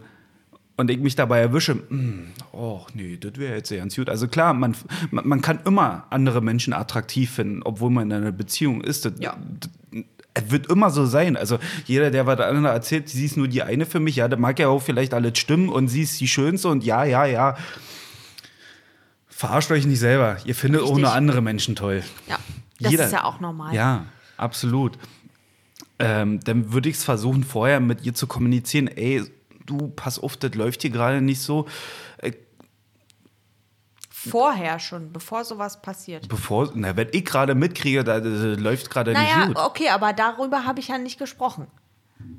[0.76, 4.08] und ich mich dabei erwische, mm, oh nee, das wäre jetzt ganz gut.
[4.08, 4.74] Also klar, man,
[5.10, 9.04] man, man kann immer andere Menschen attraktiv finden, obwohl man in einer Beziehung ist.
[9.04, 9.36] Das, Ja.
[10.34, 11.36] Das, es wird immer so sein.
[11.36, 14.36] Also jeder, der was anderes erzählt, sie ist nur die eine für mich, ja, da
[14.36, 17.56] mag ja auch vielleicht alles stimmen und sie ist die Schönste und ja, ja, ja.
[19.28, 20.36] Verarscht euch nicht selber.
[20.44, 21.02] Ihr findet auch Richtig.
[21.02, 22.04] nur andere Menschen toll.
[22.28, 22.38] Ja.
[22.78, 23.06] Das Jeder.
[23.06, 23.74] ist ja auch normal.
[23.74, 24.06] Ja,
[24.36, 24.98] absolut.
[25.98, 29.22] Ähm, dann würde ich es versuchen, vorher mit ihr zu kommunizieren, ey,
[29.66, 31.66] du, pass auf, das läuft hier gerade nicht so.
[34.30, 36.28] Vorher schon, bevor sowas passiert.
[36.28, 39.64] bevor, na, wenn ich gerade mitkriege, da, das läuft gerade Naja, nicht gut.
[39.64, 41.66] okay, aber darüber habe ich ja nicht gesprochen.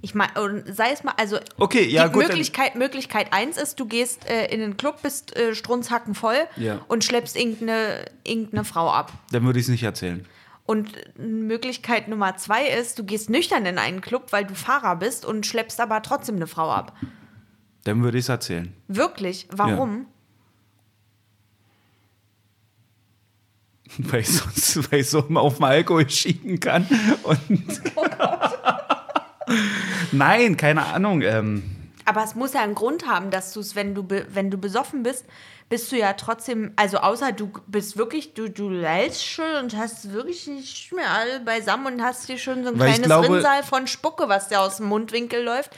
[0.01, 0.31] Ich meine,
[0.73, 4.45] sei es mal, also Okay, ja, die gut, Möglichkeit, Möglichkeit eins ist, du gehst äh,
[4.45, 6.79] in den Club, bist äh, strunzhacken voll Ja.
[6.87, 9.11] und schleppst irgendeine, irgendeine Frau ab.
[9.31, 10.25] Dann würde ich es nicht erzählen.
[10.65, 15.25] Und Möglichkeit Nummer zwei ist, du gehst nüchtern in einen Club, weil du Fahrer bist
[15.25, 16.95] und schleppst aber trotzdem eine Frau ab.
[17.83, 18.73] Dann würde ich es erzählen.
[18.87, 19.47] Wirklich?
[19.51, 20.05] Warum?
[24.11, 26.87] Weil ich sonst weil ich so auf den Alkohol schieben kann.
[27.23, 27.39] Und
[30.11, 31.21] Nein, keine Ahnung.
[31.21, 31.63] Ähm,
[32.05, 35.03] Aber es muss ja einen Grund haben, dass du es, wenn du wenn du besoffen
[35.03, 35.25] bist,
[35.69, 40.11] bist du ja trotzdem, also außer du bist wirklich, du, du leidst schon und hast
[40.13, 43.63] wirklich nicht mehr alle beisammen und hast dir schon so ein Weil kleines glaube- Rinnsal
[43.63, 45.71] von Spucke, was dir aus dem Mundwinkel läuft.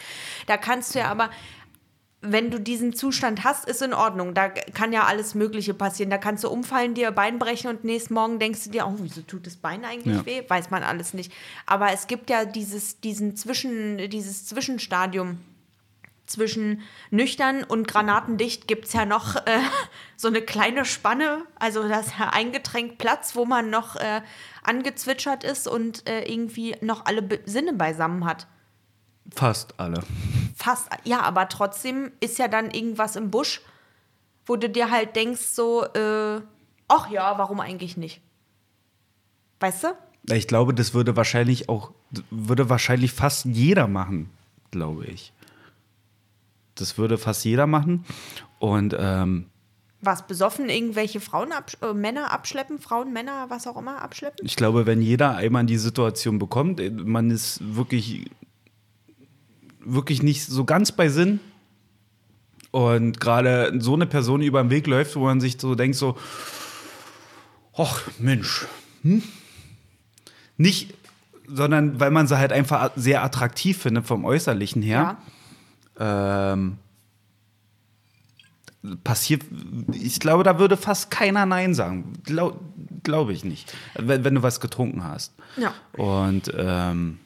[0.47, 1.30] Da kannst du ja aber,
[2.28, 4.34] wenn du diesen Zustand hast, ist in Ordnung.
[4.34, 6.10] Da kann ja alles Mögliche passieren.
[6.10, 9.22] Da kannst du umfallen, dir Bein brechen und nächsten Morgen denkst du dir, oh, wieso
[9.22, 10.26] tut das Bein eigentlich Ja.
[10.26, 10.44] weh?
[10.48, 11.32] Weiß man alles nicht.
[11.66, 15.40] Aber es gibt ja dieses, diesen Zwischen, dieses Zwischenstadium
[16.26, 19.60] zwischen nüchtern und granatendicht gibt es ja noch äh,
[20.18, 24.22] so eine kleine Spanne, also das ist ja ein Getränk Platz, wo man noch äh,
[24.64, 28.48] angezwitschert ist und äh, irgendwie noch alle Sinne beisammen hat.
[29.34, 30.04] Fast alle.
[30.56, 33.62] fast, ja, aber trotzdem ist ja dann irgendwas im Busch,
[34.46, 36.42] wo du dir halt denkst, so, äh,
[36.88, 38.22] ach ja, warum eigentlich nicht?
[39.60, 39.88] Weißt du?
[40.34, 41.92] Ich glaube, das würde wahrscheinlich auch,
[42.30, 44.30] würde wahrscheinlich fast jeder machen,
[44.72, 45.34] glaube ich.
[46.76, 48.06] Das würde fast jeder machen.
[48.60, 49.48] Und ähm,
[50.02, 54.46] Was, besoffen irgendwelche Frauen, absch äh, Männer abschleppen, Frauen, Männer, was auch immer abschleppen?
[54.46, 58.30] ich glaube, wenn jeder einmal in die Situation bekommt, äh, man ist wirklich,
[59.86, 61.40] wirklich nicht so ganz bei Sinn.
[62.72, 66.18] Und gerade so eine Person über den Weg läuft, wo man sich so denkt, so,
[67.78, 68.66] ach Mensch,
[69.04, 69.24] hm?
[70.58, 70.94] nicht,
[71.48, 75.18] sondern weil man sie halt einfach sehr attraktiv findet vom Äußerlichen her.
[75.98, 76.78] Ähm,
[79.04, 79.44] passiert,
[79.94, 82.14] ich glaube, da würde fast keiner Nein sagen.
[82.24, 82.60] Glaube
[83.04, 83.74] glaub ich nicht.
[83.94, 85.34] Wenn, wenn du was getrunken hast.
[85.58, 85.74] Ja.
[85.94, 87.20] Und ähm,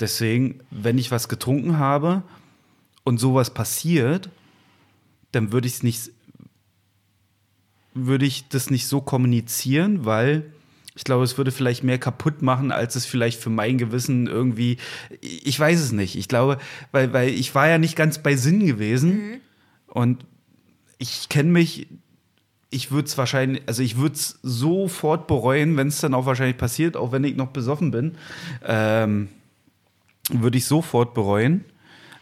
[0.00, 2.22] deswegen, wenn ich was getrunken habe
[3.04, 4.30] und sowas passiert,
[5.32, 6.10] dann würde ich es nicht,
[7.94, 10.50] würde ich das nicht so kommunizieren, weil
[10.94, 14.78] ich glaube, es würde vielleicht mehr kaputt machen, als es vielleicht für mein Gewissen irgendwie,
[15.20, 16.16] ich weiß es nicht.
[16.16, 16.58] Ich glaube,
[16.90, 19.40] weil, weil ich war ja nicht ganz bei Sinn gewesen
[19.88, 20.24] und
[20.96, 21.86] ich kenne mich,
[22.70, 26.56] ich würde es wahrscheinlich, also ich würde es sofort bereuen, wenn es dann auch wahrscheinlich
[26.56, 28.16] passiert, auch wenn ich noch besoffen bin,
[28.64, 29.28] ähm,
[30.30, 31.64] würde ich sofort bereuen.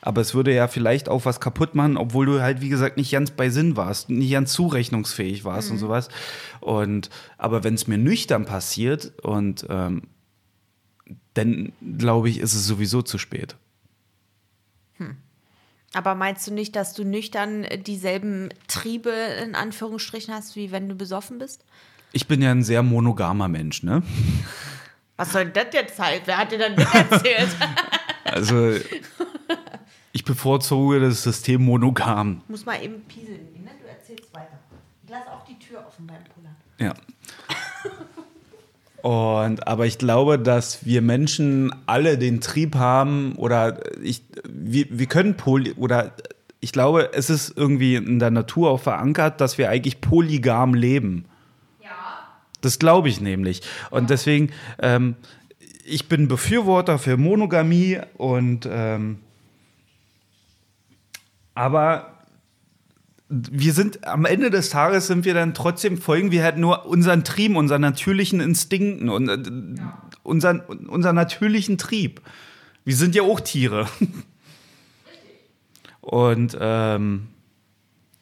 [0.00, 3.11] Aber es würde ja vielleicht auch was kaputt machen, obwohl du halt, wie gesagt, nicht
[3.11, 6.11] ganz bei Sinn warst, nicht ganz zurechnungsfähig warst und sowas.
[6.61, 10.02] Und aber wenn es mir nüchtern passiert und ähm,
[11.32, 13.57] dann glaube ich, ist es sowieso zu spät.
[15.94, 20.96] Aber meinst du nicht, dass du nüchtern dieselben Triebe in Anführungsstrichen hast, wie wenn du
[20.96, 21.64] besoffen bist?
[22.12, 24.02] Ich bin ja ein sehr monogamer Mensch, ne?
[25.16, 26.22] Was soll das jetzt halt?
[26.26, 27.48] Wer hat dir denn das erzählt?
[28.26, 28.72] Also
[30.12, 32.40] ich bevorzuge das System monogam.
[32.48, 33.52] Muss mal eben pieseln.
[33.62, 33.70] Ne?
[33.80, 34.58] Du erzählst weiter.
[35.04, 36.56] Ich lasse auch die Tür offen beim Pullern.
[36.78, 36.94] Ja.
[39.02, 45.06] Und, aber ich glaube, dass wir Menschen alle den Trieb haben oder ich, wir, wir
[45.06, 46.12] können poly oder
[46.60, 51.26] ich glaube, es ist irgendwie in der Natur auch verankert, dass wir eigentlich polygam leben.
[52.64, 52.68] Ja.
[52.68, 53.62] Das glaube ich nämlich.
[53.90, 54.50] Und deswegen,
[54.80, 55.16] ähm,
[55.84, 59.18] ich bin Befürworter für Monogamie und ähm,
[61.54, 62.14] aber
[63.28, 67.24] wir sind am Ende des Tages sind wir dann trotzdem folgen wir halt nur unseren
[67.24, 69.38] Trieben, unseren natürlichen Instinkten und äh,
[70.22, 72.20] unseren, unseren natürlichen Trieb.
[72.84, 73.88] Wir sind ja auch Tiere.
[76.00, 77.28] Und ähm,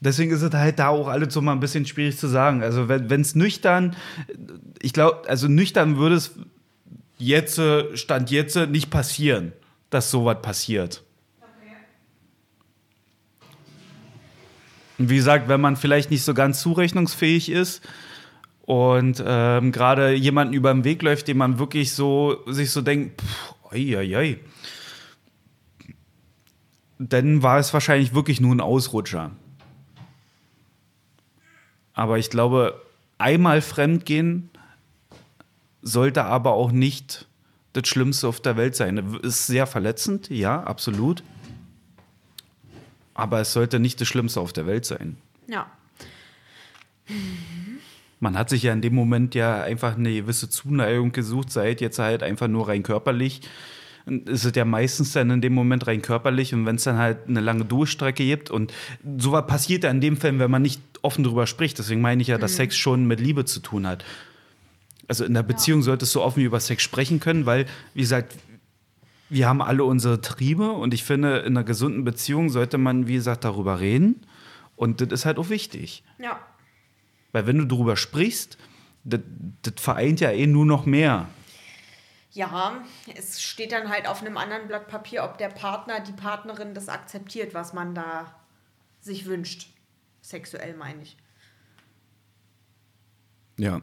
[0.02, 2.62] deswegen ist es halt da auch alles so mal ein bisschen schwierig zu sagen.
[2.62, 3.96] Also wenn es nüchtern,
[4.80, 6.32] ich glaube, also nüchtern würde es
[7.18, 9.52] jetzt, äh, Stand jetzt, nicht passieren,
[9.90, 11.04] dass sowas passiert.
[14.98, 17.82] Und wie gesagt, wenn man vielleicht nicht so ganz zurechnungsfähig ist
[18.62, 23.20] und ähm, gerade jemanden über den Weg läuft, den man wirklich so sich so denkt,
[23.20, 24.40] pff, oi, oi, oi.
[26.98, 29.32] dann war es wahrscheinlich wirklich nur ein Ausrutscher.
[31.94, 32.80] Aber ich glaube,
[33.18, 34.50] einmal fremdgehen
[35.82, 37.26] sollte aber auch nicht
[37.72, 38.98] das Schlimmste auf der Welt sein.
[39.22, 41.22] Ist sehr verletzend, ja, absolut.
[43.14, 45.16] Aber es sollte nicht das Schlimmste auf der Welt sein.
[45.46, 45.66] Ja.
[48.20, 51.98] Man hat sich ja in dem Moment ja einfach eine gewisse Zuneigung gesucht, seid jetzt
[51.98, 53.40] halt einfach nur rein körperlich.
[54.06, 56.98] Und es ist ja meistens dann in dem Moment rein körperlich und wenn es dann
[56.98, 58.72] halt eine lange Durchstrecke gibt und
[59.18, 61.78] sowas passiert ja in dem Fall, wenn man nicht offen drüber spricht.
[61.78, 64.04] Deswegen meine ich ja, dass Sex schon mit Liebe zu tun hat.
[65.08, 68.34] Also in der Beziehung solltest du offen über Sex sprechen können, weil, wie gesagt,
[69.28, 73.14] wir haben alle unsere Triebe und ich finde, in einer gesunden Beziehung sollte man, wie
[73.14, 74.26] gesagt, darüber reden.
[74.76, 76.04] Und das ist halt auch wichtig.
[76.18, 76.38] Ja.
[77.32, 78.58] Weil wenn du darüber sprichst,
[79.04, 79.20] das,
[79.62, 81.28] das vereint ja eh nur noch mehr.
[82.32, 82.82] Ja,
[83.14, 86.88] es steht dann halt auf einem anderen Blatt Papier, ob der Partner, die Partnerin das
[86.88, 88.34] akzeptiert, was man da
[89.00, 89.68] sich wünscht.
[90.22, 91.16] Sexuell meine ich.
[93.58, 93.82] Ja.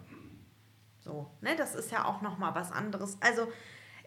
[1.00, 3.18] So, ne, das ist ja auch noch mal was anderes.
[3.22, 3.48] Also,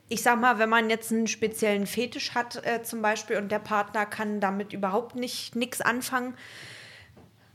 [0.08, 3.58] ich sag mal, wenn man jetzt einen speziellen Fetisch hat, äh, zum Beispiel, und der
[3.58, 6.34] Partner kann damit überhaupt nicht nichts anfangen,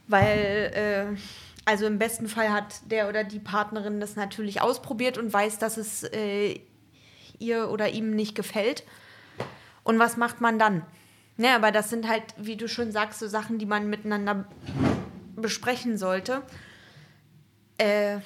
[0.07, 1.17] weil, äh,
[1.65, 5.77] also im besten Fall hat der oder die Partnerin das natürlich ausprobiert und weiß, dass
[5.77, 6.61] es äh,
[7.39, 8.83] ihr oder ihm nicht gefällt.
[9.83, 10.85] Und was macht man dann?
[11.37, 14.45] Ne, aber das sind halt, wie du schon sagst, so Sachen, die man miteinander
[15.35, 16.41] besprechen sollte.
[17.77, 18.17] Äh,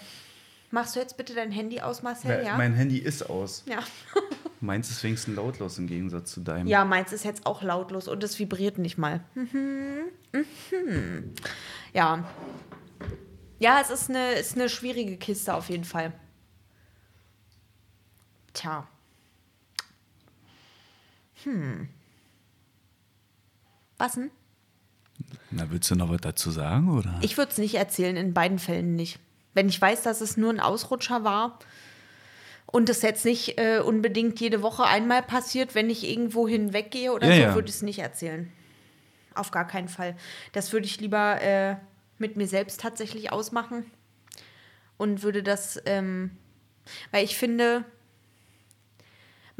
[0.71, 2.43] machst du jetzt bitte dein Handy aus, Marcel?
[2.45, 2.55] Ja.
[2.55, 3.63] Mein Handy ist aus.
[3.67, 3.79] ja.
[4.63, 6.67] Meins ist wenigstens lautlos im Gegensatz zu deinem.
[6.67, 9.21] Ja, meins ist jetzt auch lautlos und es vibriert nicht mal.
[9.33, 10.03] Mhm.
[10.31, 11.33] Mhm.
[11.93, 12.23] Ja.
[13.57, 16.13] Ja, es ist eine, ist eine schwierige Kiste auf jeden Fall.
[18.53, 18.87] Tja.
[21.43, 21.89] Hm.
[24.01, 24.31] Was denn?
[25.51, 27.19] Na, willst du noch was dazu sagen, oder?
[27.21, 29.19] Ich würde es nicht erzählen, in beiden Fällen nicht.
[29.53, 31.59] Wenn ich weiß, dass es nur ein Ausrutscher war
[32.65, 37.27] und es jetzt nicht äh, unbedingt jede Woche einmal passiert, wenn ich irgendwo hinweggehe oder
[37.27, 37.53] Ja, so, ja.
[37.53, 38.51] würde ich es nicht erzählen.
[39.35, 40.15] Auf gar keinen Fall.
[40.53, 41.75] Das würde ich lieber äh,
[42.17, 43.85] mit mir selbst tatsächlich ausmachen
[44.97, 46.31] und würde das, ähm,
[47.11, 47.85] weil ich finde,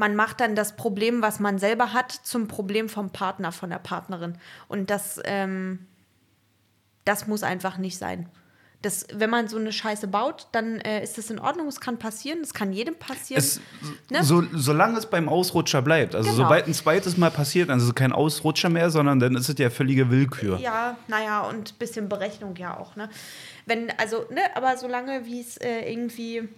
[0.02, 3.78] man macht dann das Problem, was man selber hat, zum Problem vom Partner, von der
[3.78, 4.36] Partnerin.
[4.66, 5.86] Und das, ähm,
[7.04, 8.28] das muss einfach nicht sein.
[8.80, 11.68] Das, wenn man so eine Scheiße baut, dann äh, ist das in Ordnung.
[11.68, 13.38] Es kann passieren, es kann jedem passieren.
[13.38, 13.60] Es,
[14.10, 14.24] Ne?
[14.24, 16.16] so, solange es beim Ausrutscher bleibt.
[16.16, 16.42] Also Genau.
[16.42, 20.10] sobald ein zweites Mal passiert, also kein Ausrutscher mehr, sondern dann ist es ja völlige
[20.10, 20.58] Willkür.
[20.58, 23.08] Ja, naja, und ein bisschen Berechnung ja auch, ne?
[23.66, 26.48] Wenn, also, ne, aber solange wie es äh, irgendwie,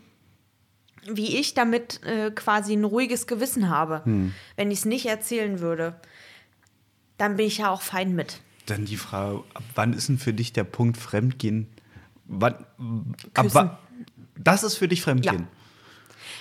[1.09, 4.02] wie ich damit äh, quasi ein ruhiges Gewissen habe,
[4.57, 5.94] wenn ich es nicht erzählen würde,
[7.18, 8.40] dann bin ich ja auch fein mit.
[8.66, 11.68] Dann die Frage, ab wann ist denn für dich der Punkt Fremdgehen?
[12.26, 12.55] Wann,
[13.34, 13.76] ab wann,
[14.36, 15.46] das ist für dich Fremdgehen?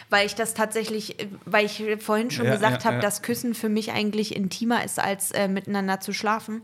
[0.09, 3.01] Weil ich das tatsächlich, äh, weil ich vorhin schon Ja, gesagt ja, habe, ja.
[3.01, 6.61] dass Küssen für mich eigentlich intimer ist, als äh, miteinander zu schlafen,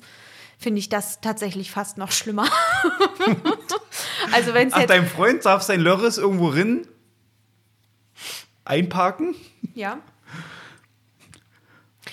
[0.58, 2.48] finde ich das tatsächlich fast noch schlimmer.
[4.32, 4.90] also wenn es Ach, jetzt.
[4.90, 6.88] dein Freund darf sein Lörres irgendwo rin
[8.70, 9.36] einparken?
[9.74, 10.00] Ja.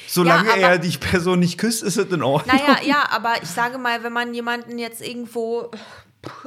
[0.09, 2.57] Solange aber- er die Person nicht küsst, ist es in Ordnung.
[2.57, 5.71] Naja, ja, aber ich sage mal, wenn man jemanden jetzt irgendwo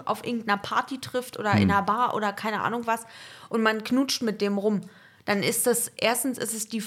[0.05, 3.05] auf irgendeiner Party trifft oder in einer Bar oder keine Ahnung was
[3.49, 4.82] und man knutscht mit dem rum,
[5.26, 6.84] dann ist das, erstens ist es die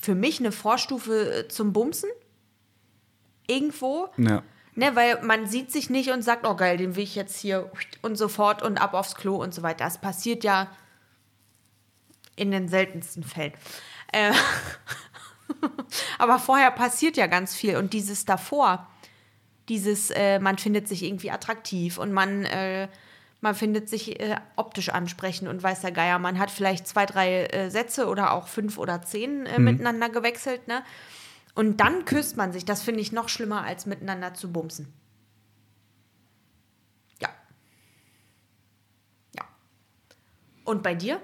[0.00, 2.08] für mich eine Vorstufe äh, zum Bumsen.
[3.46, 4.08] Irgendwo.
[4.16, 4.42] Ja.
[4.74, 7.70] Ne, weil man sieht sich nicht und sagt, oh geil, den will ich jetzt hier
[8.02, 9.84] und sofort und ab aufs Klo und so weiter.
[9.84, 10.68] Das passiert ja
[12.36, 13.52] in den seltensten Fällen.
[14.12, 14.32] Äh,
[16.18, 18.86] aber vorher passiert ja ganz viel und dieses davor,
[19.68, 22.88] dieses, äh, man findet sich irgendwie attraktiv und man, äh,
[23.40, 27.46] man findet sich äh, optisch ansprechend und weiß der Geier, man hat vielleicht zwei, drei
[27.46, 30.82] äh, Sätze oder auch fünf oder zehn äh, miteinander gewechselt, ne?
[31.54, 32.66] Und dann küsst man sich.
[32.66, 34.92] Das finde ich noch schlimmer, als miteinander zu bumsen.
[37.18, 37.30] Ja.
[39.34, 39.44] Ja.
[40.64, 41.18] Und bei dir?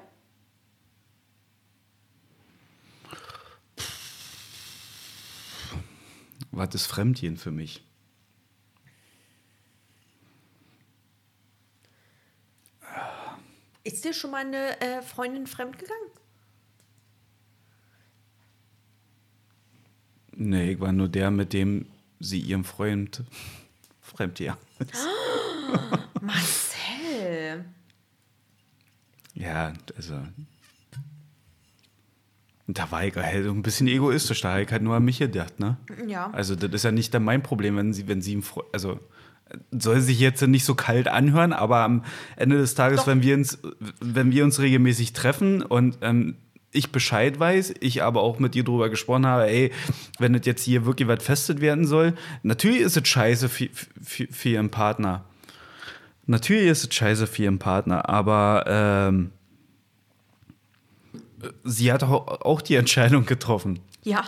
[6.53, 7.83] Was ist Fremdgehen für mich?
[13.85, 16.11] Ist dir schon mal eine äh, Freundin fremdgegangen?
[20.35, 21.87] Nee, ich war nur der, mit dem
[22.21, 23.25] sie ihrem Freund
[24.01, 25.07] fremdgegangen ist.
[26.21, 27.65] Marcel.
[29.35, 30.23] Ja, also.
[32.75, 35.61] Da war ich halt ein bisschen egoistisch, da habe ich halt nur an mich gedacht,
[35.61, 35.77] ne?
[36.07, 36.31] Ja.
[36.33, 38.43] Also, das ist ja nicht dann mein Problem, wenn sie, wenn sie ihm,
[38.73, 38.99] also,
[39.71, 42.05] soll sich jetzt nicht so kalt anhören, aber am
[42.37, 43.07] Ende des Tages, Doch.
[43.07, 43.59] wenn wir uns,
[44.01, 46.37] wenn wir uns regelmäßig treffen und ähm,
[46.73, 49.73] ich Bescheid weiß, ich aber auch mit dir drüber gesprochen habe, ey,
[50.19, 53.69] wenn das jetzt hier wirklich was festet werden soll, natürlich ist es scheiße für,
[54.03, 55.25] für, für ihren Partner.
[56.27, 59.33] Natürlich ist es scheiße für ihren Partner, aber ähm,
[61.65, 63.81] sie hat auch die Entscheidung getroffen.
[64.03, 64.25] Ja.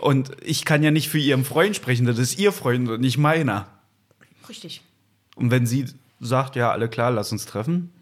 [0.00, 3.18] Und ich kann ja nicht für ihren Freund sprechen, das ist ihr Freund und nicht
[3.18, 3.68] meiner.
[4.48, 4.82] Richtig.
[5.36, 5.86] Und wenn sie
[6.20, 7.92] sagt, ja, alle klar, lass uns treffen,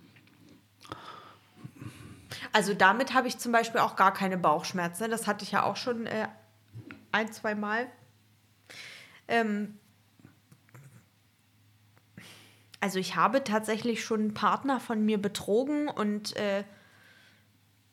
[2.52, 5.04] Also damit habe ich zum Beispiel auch gar keine Bauchschmerzen.
[5.04, 5.08] ne?
[5.08, 6.26] Das hatte ich ja auch schon äh,
[7.12, 7.86] ein, zwei Mal.
[9.28, 9.78] Ähm,
[12.80, 16.64] also ich habe tatsächlich schon einen Partner von mir betrogen und äh,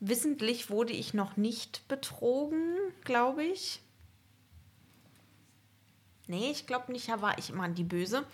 [0.00, 3.80] wissentlich wurde ich noch nicht betrogen, glaube ich.
[6.26, 8.24] Nee, ich glaube nicht, da war ich immer die Böse.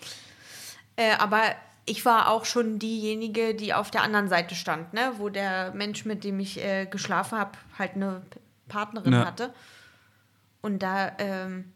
[0.97, 1.41] Äh, aber
[1.85, 5.13] ich war auch schon diejenige, die auf der anderen Seite stand, ne?
[5.17, 8.21] wo der Mensch, mit dem ich äh, geschlafen habe, halt eine
[8.67, 9.25] Partnerin Ja.
[9.25, 9.53] hatte.
[10.61, 11.71] Und da ähm,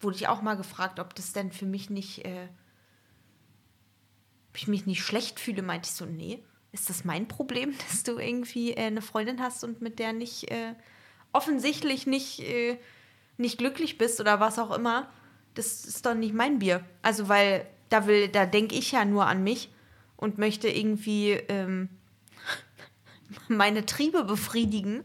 [0.00, 2.48] wurde ich auch mal gefragt, ob das denn für mich nicht, äh,
[4.50, 5.62] ob ich mich nicht schlecht fühle.
[5.62, 6.42] Meinte ich so, nee,
[6.72, 10.50] ist das mein Problem, dass du irgendwie äh, eine Freundin hast und mit der nicht
[10.50, 10.74] äh,
[11.32, 12.78] offensichtlich nicht, äh,
[13.36, 15.08] nicht glücklich bist oder was auch immer?
[15.54, 16.84] Das ist doch nicht mein Bier.
[17.02, 19.70] Also, weil da will, da denke ich ja nur an mich
[20.16, 21.88] und möchte irgendwie ähm,
[23.48, 25.02] meine Triebe befriedigen.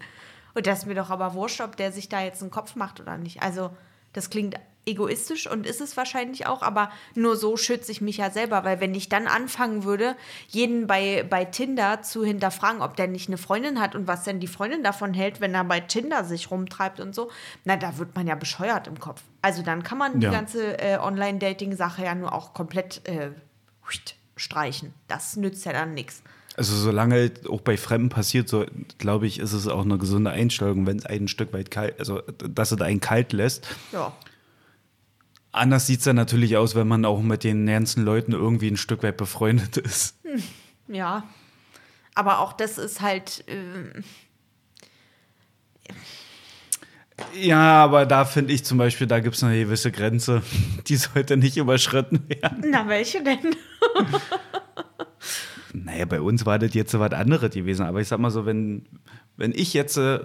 [0.53, 2.99] Und das ist mir doch aber wurscht, ob der sich da jetzt einen Kopf macht
[2.99, 3.41] oder nicht.
[3.41, 3.75] Also,
[4.13, 4.55] das klingt
[4.85, 8.79] egoistisch und ist es wahrscheinlich auch, aber nur so schütze ich mich ja selber, weil
[8.79, 10.15] wenn ich dann anfangen würde,
[10.47, 14.39] jeden bei, bei Tinder zu hinterfragen, ob der nicht eine Freundin hat und was denn
[14.39, 17.31] die Freundin davon hält, wenn er bei Tinder sich rumtreibt und so,
[17.63, 19.21] na, da wird man ja bescheuert im Kopf.
[19.41, 20.29] Also dann kann man Ja.
[20.29, 23.29] die ganze äh, Online-Dating-Sache ja nur auch komplett äh,
[24.35, 24.93] streichen.
[25.07, 26.21] Das nützt ja dann nichts.
[26.57, 28.65] Also solange auch bei Fremden passiert, so
[28.97, 32.21] glaube ich, ist es auch eine gesunde Einstellung, wenn es ein Stück weit kalt, also
[32.21, 33.67] dass es einen kalt lässt.
[33.91, 34.13] Ja.
[35.55, 38.77] Anders sieht es dann natürlich aus, wenn man auch mit den ganzen Leuten irgendwie ein
[38.77, 40.19] Stück weit befreundet ist.
[40.87, 41.23] Ja.
[42.13, 43.43] Aber auch das ist halt.
[43.47, 44.03] ähm,
[47.33, 50.41] Ja, aber da finde ich zum Beispiel, da gibt es eine gewisse Grenze,
[50.87, 52.69] die sollte nicht überschritten werden.
[52.71, 53.39] na, welche denn?
[55.73, 57.85] Naja, bei uns war das jetzt so was anderes gewesen.
[57.85, 58.85] Aber ich sag mal so, wenn,
[59.35, 60.19] wenn ich jetzt äh,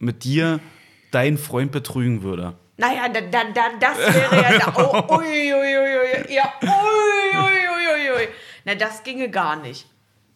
[0.00, 0.58] mit dir
[1.12, 4.58] deinen Freund betrügen würde, Naja, dann, dann, dann das wäre ja.
[4.58, 5.72] Da, oh, ui, ui,
[6.28, 6.68] ja, ui,
[7.38, 8.28] ui, ui, ui, ui.
[8.64, 9.86] Na, das ginge gar nicht.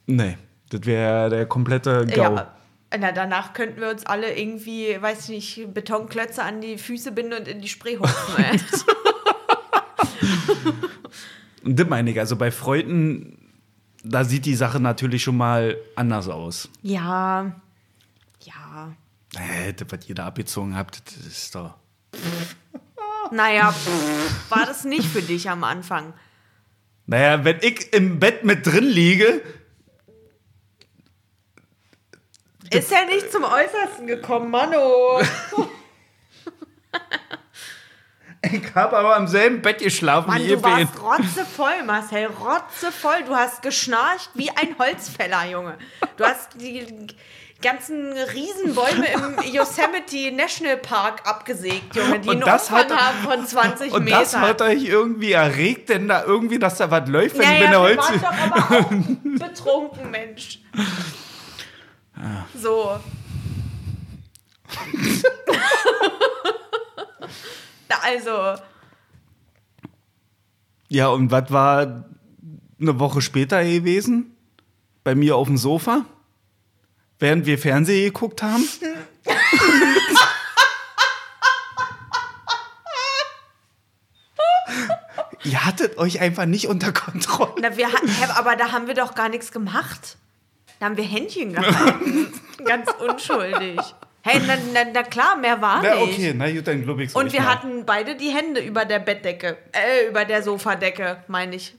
[0.06, 0.38] nee,
[0.70, 2.34] das wäre der komplette GAU.
[2.36, 2.54] Ja.
[2.98, 7.34] Na, danach könnten wir uns alle irgendwie, weiß ich nicht, Betonklötze an die Füße binden
[7.34, 7.98] und in die Spree.
[11.62, 13.36] Und das meine ich, also bei Freunden,
[14.02, 16.70] da sieht die Sache natürlich schon mal anders aus.
[16.82, 17.52] ja.
[18.42, 18.94] Ja.
[19.36, 21.74] Äh, das, was ihr da abgezogen habt, das ist doch.
[23.30, 26.12] Naja, pff, war das nicht für dich am Anfang?
[27.06, 29.42] Naja, wenn ich im Bett mit drin liege,
[32.72, 35.20] Ist ja nicht zum Äußersten gekommen, Mano.
[38.42, 40.88] ich habe aber im selben Bett geschlafen Mann, wie du ihr beiden.
[41.02, 41.02] warst
[41.36, 43.24] rotzevoll, Marcel, rotzevoll.
[43.26, 45.78] Du hast geschnarcht wie ein Holzfäller, Junge.
[46.16, 47.08] Du hast die
[47.60, 53.18] ganzen Riesenbäume im Yosemite National Park abgesägt, Junge, die Und einen das Umfang hat- haben
[53.18, 54.20] von 20 Und Metern.
[54.20, 57.60] das hat euch irgendwie erregt, denn da irgendwie, dass da was läuft, wenn ja, ich
[57.60, 57.98] ja, bin wir Holz.
[57.98, 58.76] waren doch aber
[59.44, 60.58] auch betrunken, Mensch.
[62.54, 62.98] So.
[67.88, 68.62] Na, also,
[70.88, 72.04] Ja, und was war
[72.80, 74.36] eine Woche später gewesen?
[75.04, 76.04] Bei mir auf dem Sofa?
[77.20, 78.66] Während wir Fernsehen geguckt haben?
[85.44, 87.54] Ihr hattet euch einfach nicht unter Kontrolle.
[87.60, 90.16] na, wir hatten, aber da haben wir doch gar nichts gemacht.
[90.78, 92.28] Da haben wir Händchen gehalten.
[92.64, 93.78] Ganz unschuldig.
[94.22, 96.14] Hey, na, na, na klar, mehr war Na, nicht.
[96.14, 99.56] okay, na gut, dann glaube ich Und wir hatten beide die Hände über der Bettdecke.
[99.72, 101.74] Äh, über der Sofadecke, meine ich.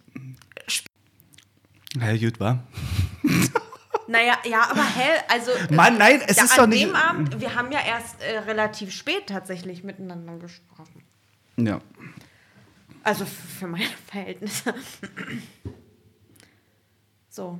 [1.96, 2.64] Na gut, war.
[4.12, 5.51] Naja, ja, aber hell, also.
[5.74, 6.84] Mann, nein, es ja, ist an doch nicht.
[6.84, 11.03] dem Abend, wir haben ja erst äh, relativ spät tatsächlich miteinander gesprochen.
[11.55, 11.80] Ja.
[13.03, 14.74] Also für meine Verhältnisse.
[17.34, 17.57] So.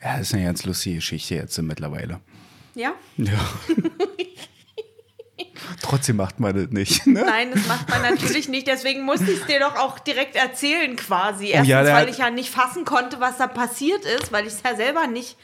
[0.00, 2.20] Ja, das ist eine ganz lustige Geschichte jetzt mittlerweile.
[2.76, 2.94] Ja?
[3.16, 3.32] Ja.
[5.82, 7.06] Trotzdem macht man das nicht.
[7.06, 7.24] Ne?
[7.24, 8.66] Nein, das macht man natürlich nicht.
[8.66, 11.48] Deswegen musste ich es dir doch auch direkt erzählen, quasi.
[11.48, 14.62] Erstens, ja, weil ich ja nicht fassen konnte, was da passiert ist, weil ich es
[14.62, 15.36] ja selber nicht,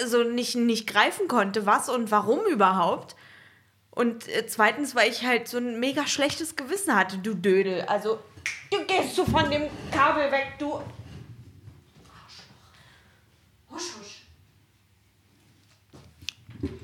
[0.00, 3.16] also nicht, nicht greifen konnte, was und warum überhaupt.
[3.90, 7.82] Und äh, zweitens, weil ich halt so ein mega schlechtes Gewissen hatte, du Dödel.
[7.82, 8.18] Also,
[8.70, 10.80] du gehst du von dem Kabel weg, du.
[13.70, 14.22] Husch, husch.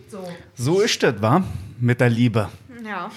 [0.09, 1.43] So, So ist das, wa?
[1.83, 2.49] Mit der Liebe.
[2.85, 3.11] ja.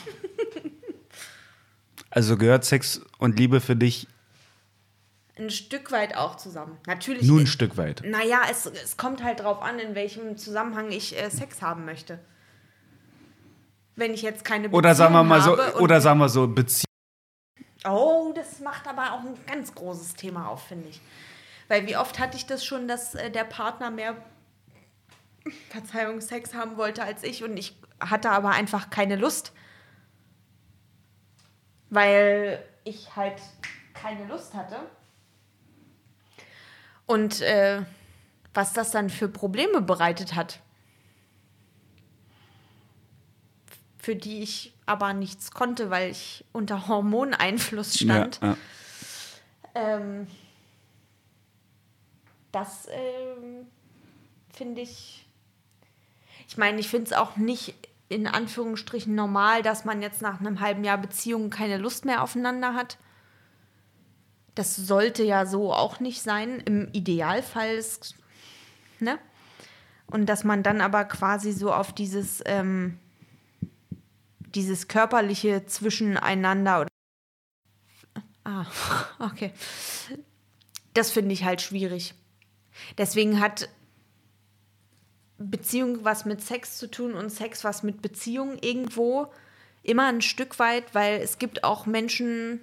[2.10, 4.08] Also gehört Sex und Liebe für dich
[5.38, 6.80] Ein Stück weit auch zusammen.
[6.88, 7.28] Natürlich.
[7.28, 8.02] nur ein Stück weit.
[8.04, 12.18] Naja, es, es kommt halt drauf an, in welchem Zusammenhang ich äh, Sex haben möchte.
[13.96, 16.86] Wenn ich jetzt keine Beziehung Oder sagen wir mal so, oder sagen wir so, Beziehung.
[17.88, 21.02] Oh, das macht aber auch ein ganz großes Thema auf, finde ich.
[21.68, 24.16] Weil wie oft hatte ich das schon, dass äh, der Partner mehr
[25.70, 29.54] Verzeihung, Sex haben wollte als ich und ich hatte aber einfach keine Lust.
[31.90, 33.42] Weil ich halt
[33.94, 34.78] keine Lust hatte.
[37.06, 37.84] Und äh,
[38.54, 40.60] was das dann für Probleme bereitet hat.
[43.98, 48.40] Für die ich aber nichts konnte, weil ich unter Hormoneinfluss stand.
[48.42, 48.58] Ja, ja.
[49.76, 50.28] Ähm,
[52.52, 53.68] das ähm,
[54.54, 55.25] finde ich.
[56.48, 57.76] Ich meine, ich finde es auch nicht
[58.08, 62.74] in Anführungsstrichen normal, dass man jetzt nach einem halben Jahr Beziehung keine Lust mehr aufeinander
[62.74, 62.98] hat.
[64.54, 66.60] Das sollte ja so auch nicht sein.
[66.62, 68.16] Im Idealfall ist,
[69.00, 69.18] ne?
[70.08, 73.00] Und dass man dann aber quasi so auf dieses, ähm,
[74.40, 76.90] dieses körperliche Zwischeneinander oder
[78.46, 78.66] Ah,
[79.20, 79.52] okay.
[80.94, 82.14] Das finde ich halt schwierig.
[82.98, 83.68] Deswegen hat
[85.38, 89.28] Beziehung was mit Sex zu tun und Sex was mit Beziehung irgendwo
[89.84, 92.62] immer ein Stück weit, weil es gibt auch Menschen,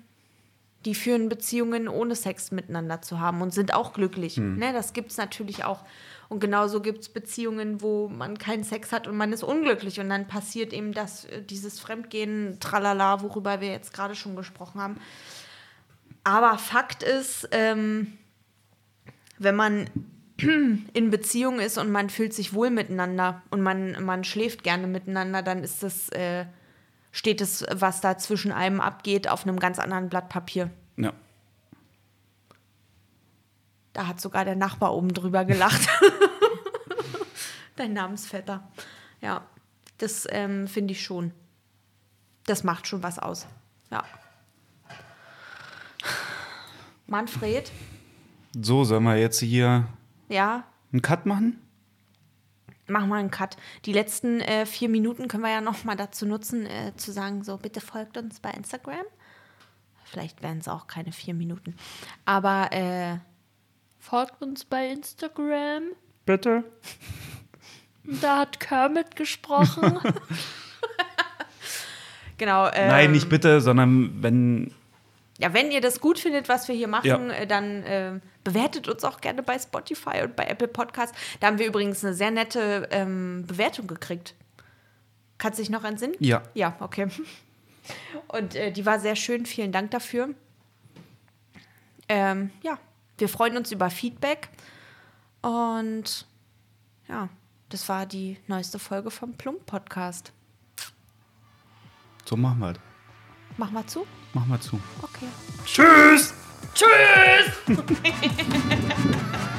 [0.84, 4.36] die führen Beziehungen ohne Sex miteinander zu haben und sind auch glücklich.
[4.58, 5.84] Ne, das gibt es natürlich auch.
[6.28, 10.00] Und genauso gibt es Beziehungen, wo man keinen Sex hat und man ist unglücklich.
[10.00, 14.80] Und dann passiert eben das, äh, dieses Fremdgehen, tralala, worüber wir jetzt gerade schon gesprochen
[14.80, 14.96] haben.
[16.24, 18.18] Aber Fakt ist, ähm,
[19.38, 19.90] wenn man
[20.92, 25.42] in Beziehung ist und man fühlt sich wohl miteinander und man, man schläft gerne miteinander,
[25.42, 26.46] dann ist das, äh,
[27.10, 30.70] steht es, was da zwischen einem abgeht, auf einem ganz anderen Blatt Papier.
[30.96, 31.12] Ja.
[33.92, 35.88] Da hat sogar der Nachbar oben drüber gelacht.
[37.76, 38.66] Dein Namensvetter.
[39.20, 39.46] Ja,
[39.98, 41.32] das ähm, finde ich schon.
[42.46, 43.46] Das macht schon was aus.
[43.90, 44.04] Ja.
[47.06, 47.70] Manfred,
[48.58, 49.86] So, sollen wir jetzt hier
[50.32, 51.58] ja, einen Cut machen?
[52.88, 53.56] mach mal einen Cut.
[53.84, 57.42] Die letzten äh, vier Minuten können wir ja noch mal dazu nutzen, äh, zu sagen,
[57.42, 59.04] so bitte folgt uns bei Instagram.
[60.04, 61.74] Vielleicht werden es auch keine vier Minuten.
[62.24, 63.16] Aber äh,
[63.98, 65.84] folgt uns bei Instagram.
[66.26, 66.64] Bitte.
[68.20, 70.00] Da hat Kermit gesprochen.
[72.36, 72.66] genau.
[72.72, 74.74] Ähm, Nein, nicht bitte, sondern wenn.
[75.38, 77.34] Ja, wenn ihr das gut findet, was wir hier machen, Ja.
[77.34, 81.16] äh, dann äh, bewertet uns auch gerne bei Spotify und bei Apple Podcasts.
[81.40, 84.34] Da haben wir übrigens eine sehr nette ähm, Bewertung gekriegt.
[85.38, 86.14] Kannst du dich noch entsinnen?
[86.20, 86.42] Ja.
[86.54, 87.08] Ja, okay.
[88.28, 89.44] Und äh, die war sehr schön.
[89.44, 90.28] Vielen Dank dafür.
[92.08, 92.78] Ähm, ja,
[93.18, 94.48] wir freuen uns über Feedback.
[95.40, 96.26] Und
[97.08, 97.28] ja,
[97.70, 100.32] das war die neueste Folge vom Plump Podcast.
[102.24, 102.74] So machen wir.
[103.56, 104.06] Mach mal zu.
[104.34, 104.80] Mach mal zu.
[105.02, 105.28] Okay.
[105.64, 106.34] Tschüss!
[106.74, 107.76] Tschüss!